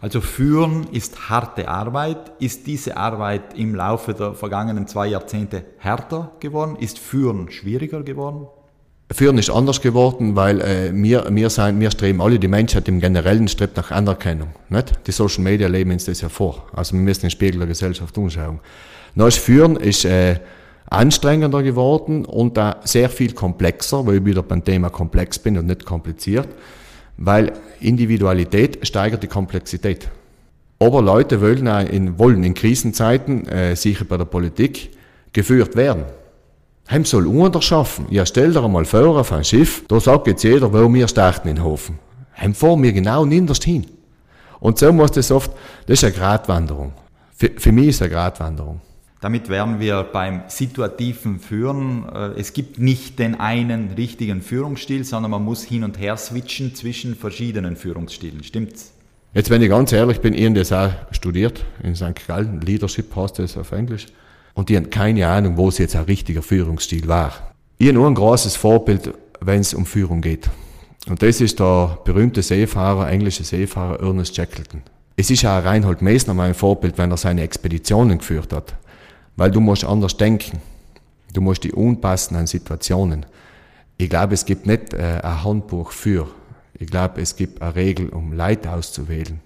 Also 0.02 0.22
führen 0.22 0.88
ist 0.92 1.30
harte 1.30 1.68
Arbeit. 1.68 2.32
Ist 2.40 2.66
diese 2.66 2.98
Arbeit 2.98 3.56
im 3.56 3.76
Laufe 3.76 4.16
der 4.16 4.34
vergangenen 4.34 4.88
zwei 4.88 5.06
Jahrzehnte 5.06 5.66
härter 5.78 6.32
geworden? 6.40 6.78
Ist 6.80 6.98
Führen 6.98 7.52
schwieriger 7.52 8.02
geworden? 8.02 8.48
Führen 9.12 9.38
ist 9.38 9.52
anders 9.52 9.82
geworden, 9.82 10.36
weil 10.36 10.62
äh, 10.62 10.92
wir, 10.96 11.28
wir, 11.30 11.52
sein, 11.52 11.80
wir 11.80 11.92
streben 11.92 12.22
alle, 12.24 12.40
die 12.40 12.48
Menschheit 12.48 12.88
im 12.88 13.00
Generellen 13.00 13.48
strebt 13.48 13.78
nach 13.78 13.92
Anerkennung. 13.92 14.50
Nicht? 14.70 14.94
Die 15.06 15.12
Social 15.12 15.44
Media 15.44 15.68
leben 15.68 15.92
uns 15.92 16.06
das 16.06 16.22
ja 16.22 16.30
vor. 16.30 16.66
Also 16.74 16.94
wir 16.94 17.02
müssen 17.02 17.22
den 17.22 17.30
Spiegel 17.30 17.60
der 17.60 17.68
Gesellschaft 17.68 18.18
umschauen. 18.18 18.60
Neues 19.16 19.38
Führen 19.38 19.76
ist 19.76 20.06
äh, 20.06 20.40
anstrengender 20.90 21.64
geworden 21.64 22.26
und 22.26 22.58
da 22.58 22.78
sehr 22.84 23.10
viel 23.10 23.34
komplexer, 23.34 24.06
weil 24.06 24.18
ich 24.18 24.26
wieder 24.26 24.44
beim 24.44 24.64
Thema 24.64 24.90
komplex 24.90 25.40
bin 25.40 25.58
und 25.58 25.66
nicht 25.68 25.86
kompliziert. 25.86 26.48
Weil 27.18 27.54
Individualität 27.80 28.86
steigert 28.88 29.24
die 29.24 29.28
Komplexität. 29.28 30.10
Aber 30.80 31.02
Leute 31.02 31.42
wollen 31.42 31.68
in, 31.88 32.18
wollen 32.18 32.44
in 32.44 32.54
Krisenzeiten, 32.54 33.48
äh, 33.48 33.76
sicher 33.76 34.06
bei 34.06 34.18
der 34.18 34.26
Politik, 34.26 34.92
geführt 35.32 35.76
werden. 35.76 36.06
Heim 36.90 37.06
soll 37.06 37.28
unterschaffen. 37.28 38.08
Ja, 38.10 38.26
stell 38.26 38.52
dir 38.52 38.64
einmal 38.64 38.86
vor 38.86 39.18
auf 39.18 39.32
ein 39.32 39.44
Schiff, 39.44 39.84
da 39.88 40.00
sagt 40.00 40.28
jetzt 40.28 40.44
jeder, 40.44 40.74
wo 40.74 40.94
wir 40.94 41.08
starten 41.08 41.48
in 41.48 41.64
Hofen. 41.64 42.00
Heim 42.38 42.54
fahren 42.54 42.84
wir 42.84 42.92
genau 42.92 43.26
ninderst 43.26 43.64
hin. 43.64 43.86
Und 44.60 44.80
so 44.80 44.92
muss 44.92 45.12
das 45.12 45.32
oft, 45.32 45.52
das 45.86 46.00
ist 46.00 46.04
eine 46.04 46.14
Gratwanderung. 46.14 46.94
Für, 47.36 47.52
für 47.56 47.72
mich 47.72 47.90
ist 47.90 47.96
es 47.96 48.02
eine 48.04 48.12
Gratwanderung. 48.12 48.82
Damit 49.24 49.48
wären 49.48 49.80
wir 49.80 50.04
beim 50.04 50.42
situativen 50.50 51.40
Führen. 51.40 52.04
Äh, 52.14 52.38
es 52.38 52.52
gibt 52.52 52.78
nicht 52.78 53.20
den 53.20 53.40
einen 53.40 53.92
richtigen 53.92 54.42
Führungsstil, 54.42 55.06
sondern 55.06 55.32
man 55.32 55.46
muss 55.46 55.64
hin 55.64 55.86
und 55.86 55.98
her 55.98 56.18
switchen 56.18 56.76
zwischen 56.76 57.16
verschiedenen 57.16 57.78
Führungsstilen. 57.78 58.44
Stimmt's? 58.44 58.92
Jetzt, 59.34 59.50
wenn 59.50 59.62
ich 59.62 59.70
ganz 59.70 59.94
ehrlich 59.94 60.20
bin, 60.20 60.34
ich 60.34 60.44
habe 60.44 60.56
das 60.56 60.74
auch 60.74 60.92
studiert 61.12 61.64
in 61.84 61.96
St. 61.96 62.28
Gallen. 62.28 62.60
Leadership 62.60 63.16
heißt 63.16 63.40
das 63.40 63.56
auf 63.56 63.72
Englisch. 63.72 64.08
Und 64.56 64.70
ich 64.70 64.76
habe 64.76 64.88
keine 64.88 65.26
Ahnung, 65.26 65.56
wo 65.56 65.70
es 65.70 65.78
jetzt 65.78 65.96
ein 65.96 66.04
richtiger 66.04 66.42
Führungsstil 66.42 67.08
war. 67.08 67.54
Ich 67.78 67.88
habe 67.88 67.98
nur 68.00 68.08
ein 68.08 68.16
großes 68.16 68.58
Vorbild, 68.58 69.14
wenn 69.40 69.62
es 69.62 69.74
um 69.74 69.86
Führung 69.86 70.20
geht. 70.20 70.50
Und 71.08 71.22
das 71.22 71.40
ist 71.40 71.62
der 71.62 71.98
berühmte 72.04 72.42
Seefahrer, 72.42 73.10
englische 73.10 73.46
Seefahrer 73.46 74.02
Ernest 74.02 74.36
Shackleton. 74.36 74.82
Es 75.16 75.32
ist 75.32 75.46
auch 75.46 75.64
Reinhold 75.64 76.02
Messner 76.02 76.34
mein 76.34 76.56
Vorbild, 76.56 76.98
wenn 76.98 77.10
er 77.12 77.18
seine 77.18 77.44
Expeditionen 77.44 78.18
geführt 78.18 78.52
hat. 78.52 78.74
Weil 79.36 79.52
du 79.52 79.60
musst 79.60 79.84
anders 79.84 80.18
denken. 80.18 80.62
Du 81.34 81.42
musst 81.42 81.64
dich 81.64 81.74
unpassen 81.74 82.36
an 82.36 82.48
Situationen. 82.48 83.26
Ich 83.98 84.10
glaube, 84.10 84.34
es 84.34 84.46
gibt 84.46 84.66
nicht 84.68 84.94
äh, 84.94 85.20
ein 85.24 85.44
Handbuch 85.44 85.92
für. 85.92 86.28
Ich 86.78 86.88
glaube, 86.88 87.22
es 87.22 87.36
gibt 87.36 87.62
eine 87.62 87.76
Regel, 87.76 88.10
um 88.10 88.34
Leute 88.34 88.72
auszuwählen, 88.72 89.40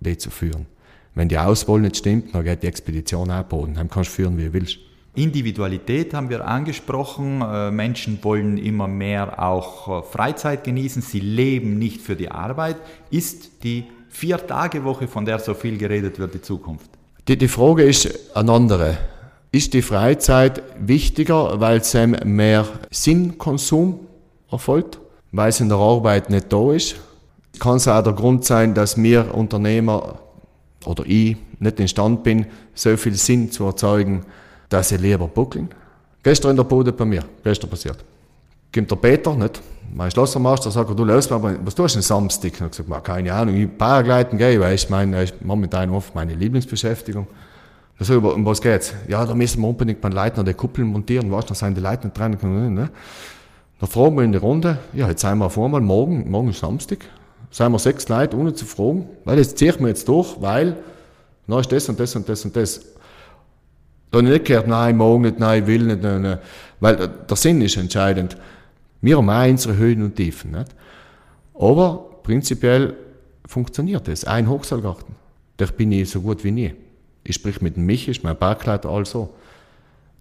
die 0.00 0.16
zu 0.16 0.30
führen. 0.30 0.66
Wenn 1.14 1.28
die 1.28 1.38
Auswahl 1.38 1.80
nicht 1.80 1.96
stimmt, 1.96 2.34
dann 2.34 2.44
geht 2.44 2.62
die 2.62 2.66
Expedition 2.66 3.30
abboden. 3.30 3.74
Dann 3.74 3.88
kannst 3.88 4.10
du 4.10 4.14
führen, 4.14 4.38
wie 4.38 4.44
du 4.44 4.52
willst. 4.52 4.78
Individualität 5.14 6.14
haben 6.14 6.30
wir 6.30 6.46
angesprochen. 6.46 7.42
Äh, 7.42 7.70
Menschen 7.70 8.18
wollen 8.22 8.56
immer 8.56 8.88
mehr 8.88 9.42
auch 9.42 9.88
äh, 9.88 10.02
Freizeit 10.02 10.64
genießen. 10.64 11.02
Sie 11.02 11.20
leben 11.20 11.78
nicht 11.78 12.00
für 12.00 12.16
die 12.16 12.30
Arbeit. 12.30 12.76
Ist 13.10 13.62
die 13.62 13.84
Vier-Tage-Woche, 14.08 15.08
von 15.08 15.24
der 15.24 15.38
so 15.38 15.54
viel 15.54 15.76
geredet 15.76 16.18
wird, 16.18 16.34
die 16.34 16.42
Zukunft? 16.42 16.90
Die, 17.28 17.36
die 17.36 17.48
Frage 17.48 17.82
ist 17.82 18.36
eine 18.36 18.52
andere 18.52 18.98
ist 19.52 19.74
die 19.74 19.82
Freizeit 19.82 20.62
wichtiger, 20.78 21.60
weil 21.60 21.78
es 21.78 21.94
mehr 22.24 22.66
Sinnkonsum 22.90 24.00
erfolgt, 24.50 24.98
weil 25.30 25.50
es 25.50 25.60
in 25.60 25.68
der 25.68 25.78
Arbeit 25.78 26.30
nicht 26.30 26.50
da 26.52 26.72
ist. 26.72 26.96
Kann 27.58 27.76
es 27.76 27.86
auch 27.86 28.02
der 28.02 28.14
Grund 28.14 28.46
sein, 28.46 28.74
dass 28.74 28.96
wir 28.96 29.34
Unternehmer 29.34 30.18
oder 30.86 31.04
ich 31.06 31.36
nicht 31.58 31.78
imstande 31.78 32.22
bin, 32.22 32.46
so 32.74 32.96
viel 32.96 33.14
Sinn 33.14 33.52
zu 33.52 33.64
erzeugen, 33.64 34.24
dass 34.70 34.90
ich 34.90 35.00
lieber 35.00 35.28
buckeln. 35.28 35.68
Gestern 36.22 36.52
in 36.52 36.56
der 36.56 36.64
Bude 36.64 36.92
bei 36.92 37.04
mir, 37.04 37.22
gestern 37.44 37.68
passiert. 37.68 37.98
Kommt 38.74 38.90
der 38.90 38.96
Peter, 38.96 39.34
nicht? 39.34 39.60
Mein 39.94 40.10
Schlossermeister 40.10 40.70
sagt, 40.70 40.98
du 40.98 41.04
los, 41.04 41.30
was 41.30 41.74
tust 41.74 41.94
du 41.94 41.98
denn 41.98 42.02
Samstag? 42.02 42.52
Ich 42.54 42.60
habe 42.60 42.70
gesagt, 42.70 43.04
keine 43.04 43.34
Ahnung, 43.34 43.54
ich 43.54 43.76
Paragleiten 43.76 44.38
gehe, 44.38 44.58
weil 44.58 44.74
ich 44.74 44.88
meine, 44.88 45.24
ich 45.24 45.34
momentan 45.42 45.90
oft 45.90 46.14
meine 46.14 46.34
Lieblingsbeschäftigung. 46.34 47.26
Also, 47.98 48.18
um 48.18 48.44
was 48.44 48.60
geht's? 48.60 48.94
Ja, 49.06 49.24
da 49.24 49.34
müssen 49.34 49.60
wir 49.60 49.68
unbedingt 49.68 50.00
beim 50.00 50.12
Leitner 50.12 50.42
die 50.42 50.54
Kuppeln 50.54 50.88
montieren, 50.88 51.30
weißt 51.30 51.48
du, 51.48 51.48
da 51.50 51.54
sind 51.54 51.76
die 51.76 51.80
Leute 51.80 52.06
nicht 52.06 52.18
dran. 52.18 52.36
Ne? 52.74 52.90
Da 53.80 53.86
fragen 53.86 54.16
wir 54.16 54.24
in 54.24 54.32
die 54.32 54.38
Runde, 54.38 54.78
ja, 54.92 55.08
jetzt 55.08 55.20
sind 55.20 55.38
wir 55.38 55.46
auf 55.46 55.58
einmal 55.58 55.80
morgen, 55.80 56.30
morgen 56.30 56.50
ist 56.50 56.60
Samstag, 56.60 57.04
sind 57.50 57.72
wir 57.72 57.78
sechs 57.78 58.08
Leute, 58.08 58.36
ohne 58.36 58.54
zu 58.54 58.64
fragen, 58.64 59.08
weil 59.24 59.38
jetzt 59.38 59.58
ziehen 59.58 59.74
wir 59.80 59.88
jetzt 59.88 60.08
durch, 60.08 60.40
weil, 60.40 60.76
na, 61.46 61.60
ist 61.60 61.70
das 61.70 61.88
und 61.88 61.98
das 62.00 62.16
und 62.16 62.28
das 62.28 62.44
und 62.44 62.56
das. 62.56 62.80
Da 64.10 64.18
habe 64.18 64.28
ich 64.28 64.32
nicht 64.34 64.44
gehört, 64.46 64.68
nein, 64.68 64.96
morgen 64.96 65.22
nicht, 65.22 65.38
nein, 65.38 65.62
ich 65.62 65.66
will 65.66 65.82
nicht, 65.82 66.02
nein, 66.02 66.22
nein. 66.22 66.38
weil 66.80 66.96
der 67.08 67.36
Sinn 67.36 67.60
ist 67.60 67.76
entscheidend. 67.76 68.36
Wir 69.00 69.16
haben 69.16 69.28
auch 69.28 69.48
unsere 69.48 69.76
Höhen 69.76 70.02
und 70.02 70.16
Tiefen, 70.16 70.52
nicht? 70.52 70.74
Aber 71.54 72.20
prinzipiell 72.22 72.94
funktioniert 73.46 74.06
das. 74.08 74.24
Ein 74.24 74.48
Hochseilgarten, 74.48 75.14
der 75.58 75.66
bin 75.66 75.92
ich 75.92 76.10
so 76.10 76.20
gut 76.20 76.44
wie 76.44 76.52
nie. 76.52 76.74
Ich 77.24 77.36
sprich 77.36 77.60
mit 77.60 77.76
Michi, 77.76 78.10
ist 78.10 78.24
mein 78.24 78.36
Parkleiter, 78.36 78.88
also. 78.88 79.34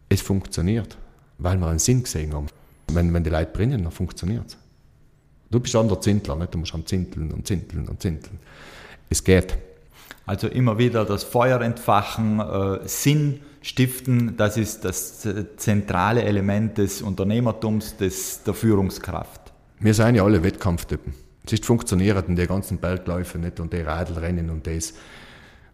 Es 0.10 0.22
funktioniert, 0.22 0.98
weil 1.38 1.58
wir 1.58 1.68
einen 1.68 1.80
Sinn 1.80 2.04
gesehen 2.04 2.34
haben. 2.34 2.48
Wenn, 2.92 3.14
wenn 3.14 3.24
die 3.24 3.30
Leute 3.30 3.52
brennen, 3.52 3.84
dann 3.84 3.92
funktioniert 3.92 4.48
es. 4.48 4.58
Du 5.50 5.60
bist 5.60 5.76
an 5.76 5.88
der 5.88 6.02
Zintler, 6.02 6.36
nicht? 6.36 6.54
du 6.54 6.58
musst 6.58 6.74
am 6.74 6.86
Zinteln 6.86 7.32
und 7.32 7.48
Zinteln 7.48 7.88
und 7.88 8.02
Zinteln. 8.02 8.40
Es 9.10 9.24
geht. 9.24 9.58
Also 10.26 10.48
immer 10.48 10.78
wieder 10.78 11.06
das 11.06 11.24
Feuer 11.24 11.62
entfachen, 11.62 12.40
äh, 12.40 12.88
Sinn 12.88 13.42
stiften, 13.62 14.38
das 14.38 14.58
ist 14.58 14.86
das 14.86 15.28
zentrale 15.58 16.24
Element 16.24 16.78
des 16.78 17.02
Unternehmertums, 17.02 17.98
des, 17.98 18.44
der 18.44 18.54
Führungskraft. 18.54 19.52
Wir 19.80 19.94
sind 19.94 20.16
ja 20.16 20.24
alle 20.24 20.44
Wettkampftypen. 20.44 21.14
Es 21.46 21.54
ist 21.54 21.66
funktioniert 21.66 22.28
in 22.28 22.36
den 22.36 22.48
ganzen 22.48 22.78
Bergläufen 22.78 23.42
nicht 23.42 23.60
und 23.60 23.74
die 23.74 23.82
Radlrennen 23.82 24.50
und 24.50 24.66
das. 24.68 24.94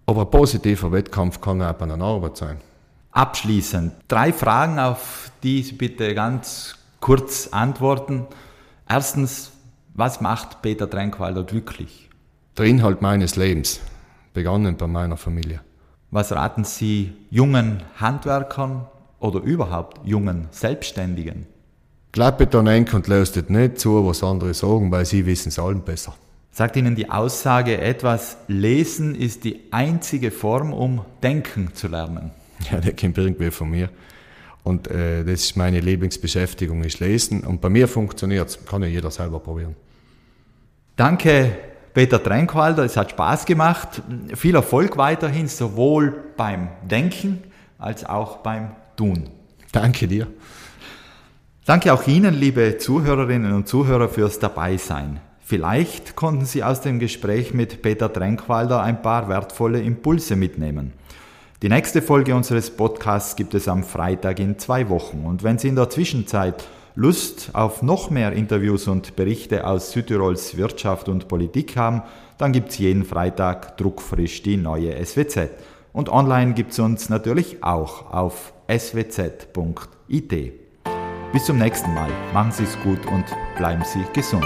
Aber 0.10 0.22
ein 0.22 0.32
positiver 0.32 0.93
Wettkampf 0.93 1.41
kann 1.41 1.62
auch 1.62 1.74
bei 1.74 1.84
einer 1.84 2.02
Arbeit 2.02 2.38
sein. 2.38 2.58
Abschließend 3.12 3.91
drei 4.08 4.32
Fragen, 4.32 4.80
auf 4.80 5.32
die 5.43 5.62
Sie 5.63 5.74
bitte 5.74 6.15
ganz 6.15 6.76
kurz 7.02 7.50
antworten. 7.52 8.26
Erstens, 8.88 9.52
was 9.93 10.22
macht 10.22 10.62
Peter 10.62 10.89
Tränkwalder 10.89 11.43
glücklich? 11.43 12.10
Der 12.58 12.65
Inhalt 12.65 13.02
meines 13.02 13.36
Lebens, 13.36 13.82
begonnen 14.34 14.78
bei 14.78 14.88
meiner 14.88 15.17
Familie. 15.17 15.60
Was 16.10 16.32
raten 16.32 16.63
Sie 16.63 17.12
jungen 17.30 17.84
Handwerkern 18.00 18.88
oder 19.20 19.41
überhaupt 19.41 20.08
jungen 20.08 20.48
Selbstständigen? 20.52 21.48
Klappet 22.13 22.54
dann 22.54 22.67
und 22.67 23.08
löst 23.08 23.50
nicht 23.50 23.80
zu, 23.80 24.08
was 24.08 24.24
andere 24.24 24.54
sagen, 24.54 24.89
weil 24.89 25.06
sie 25.06 25.26
wissen 25.26 25.50
es 25.50 25.60
allen 25.60 25.82
besser 25.82 26.13
sagt 26.58 26.76
Ihnen 26.76 26.96
die 26.96 27.12
Aussage 27.12 27.80
etwas, 27.80 28.38
Lesen 28.48 29.13
ist 29.13 29.43
die 29.43 29.60
einzige 29.70 30.32
Form, 30.32 30.74
um 30.74 31.06
denken 31.22 31.70
zu 31.76 31.88
lernen. 31.88 32.32
Ja, 32.72 32.80
der 32.80 32.96
kommt 32.96 33.15
irgendwie 33.20 33.52
von 33.52 33.70
mir. 33.70 33.89
Und 34.63 34.88
äh, 34.88 35.24
das 35.24 35.41
ist 35.41 35.56
meine 35.56 35.80
Lieblingsbeschäftigung, 35.80 36.84
ist 36.84 37.00
Lesen. 37.00 37.41
Und 37.41 37.62
bei 37.62 37.70
mir 37.70 37.88
funktioniert 37.88 38.50
es, 38.50 38.65
kann 38.65 38.82
ja 38.82 38.88
jeder 38.88 39.12
selber 39.12 39.39
probieren. 39.39 39.76
Danke, 40.96 41.52
Peter 41.93 42.24
Tränkwalder, 42.24 42.84
es 42.86 42.98
hat 42.98 43.12
Spaß 43.12 43.46
gemacht. 43.46 44.02
Viel 44.34 44.56
Erfolg 44.56 44.98
weiterhin, 44.98 45.48
sowohl 45.48 46.12
beim 46.38 46.70
Denken 46.89 47.43
als 47.78 48.04
auch 48.04 48.38
beim 48.38 48.72
Tun. 48.96 49.30
Danke 49.72 50.08
dir. 50.08 50.26
Danke 51.65 51.93
auch 51.93 52.08
Ihnen, 52.08 52.34
liebe 52.34 52.80
Zuhörerinnen 52.80 53.54
und 53.54 53.67
Zuhörer, 53.67 54.10
fürs 54.10 54.39
Dabeisein. 54.39 55.20
Vielleicht 55.49 56.17
konnten 56.17 56.45
Sie 56.45 56.62
aus 56.62 56.81
dem 56.81 56.99
Gespräch 56.99 57.53
mit 57.53 57.81
Peter 57.81 58.12
Tränkwalder 58.12 58.81
ein 58.81 59.01
paar 59.01 59.29
wertvolle 59.29 59.79
Impulse 59.79 60.36
mitnehmen. 60.36 60.91
Die 61.62 61.69
nächste 61.69 62.01
Folge 62.01 62.36
unseres 62.36 62.69
Podcasts 62.69 63.38
gibt 63.38 63.53
es 63.53 63.69
am 63.69 63.86
Freitag 63.86 64.39
in 64.41 64.60
zwei 64.60 64.89
Wochen. 64.89 65.23
Und 65.25 65.43
wenn 65.43 65.57
Sie 65.57 65.69
in 65.69 65.77
der 65.77 65.89
Zwischenzeit 65.89 66.67
Lust 66.95 67.51
auf 67.53 67.81
noch 67.81 68.10
mehr 68.10 68.33
Interviews 68.33 68.89
und 68.89 69.15
Berichte 69.15 69.65
aus 69.65 69.91
Südtirols 69.91 70.57
Wirtschaft 70.57 71.07
und 71.07 71.29
Politik 71.29 71.77
haben, 71.77 72.01
dann 72.38 72.51
gibt 72.51 72.71
es 72.71 72.79
jeden 72.79 73.05
Freitag 73.05 73.77
druckfrisch 73.77 74.43
die 74.43 74.57
neue 74.57 75.01
SWZ. 75.05 75.51
Und 75.93 76.10
online 76.10 76.55
gibt 76.55 76.73
es 76.73 76.79
uns 76.79 77.07
natürlich 77.07 77.63
auch 77.63 78.12
auf 78.12 78.51
swz.it. 78.69 79.47
Bis 81.31 81.45
zum 81.45 81.57
nächsten 81.57 81.93
Mal. 81.93 82.10
Machen 82.33 82.51
Sie 82.51 82.63
es 82.65 82.77
gut 82.83 83.05
und 83.05 83.23
bleiben 83.55 83.83
Sie 83.86 84.03
gesund. 84.12 84.43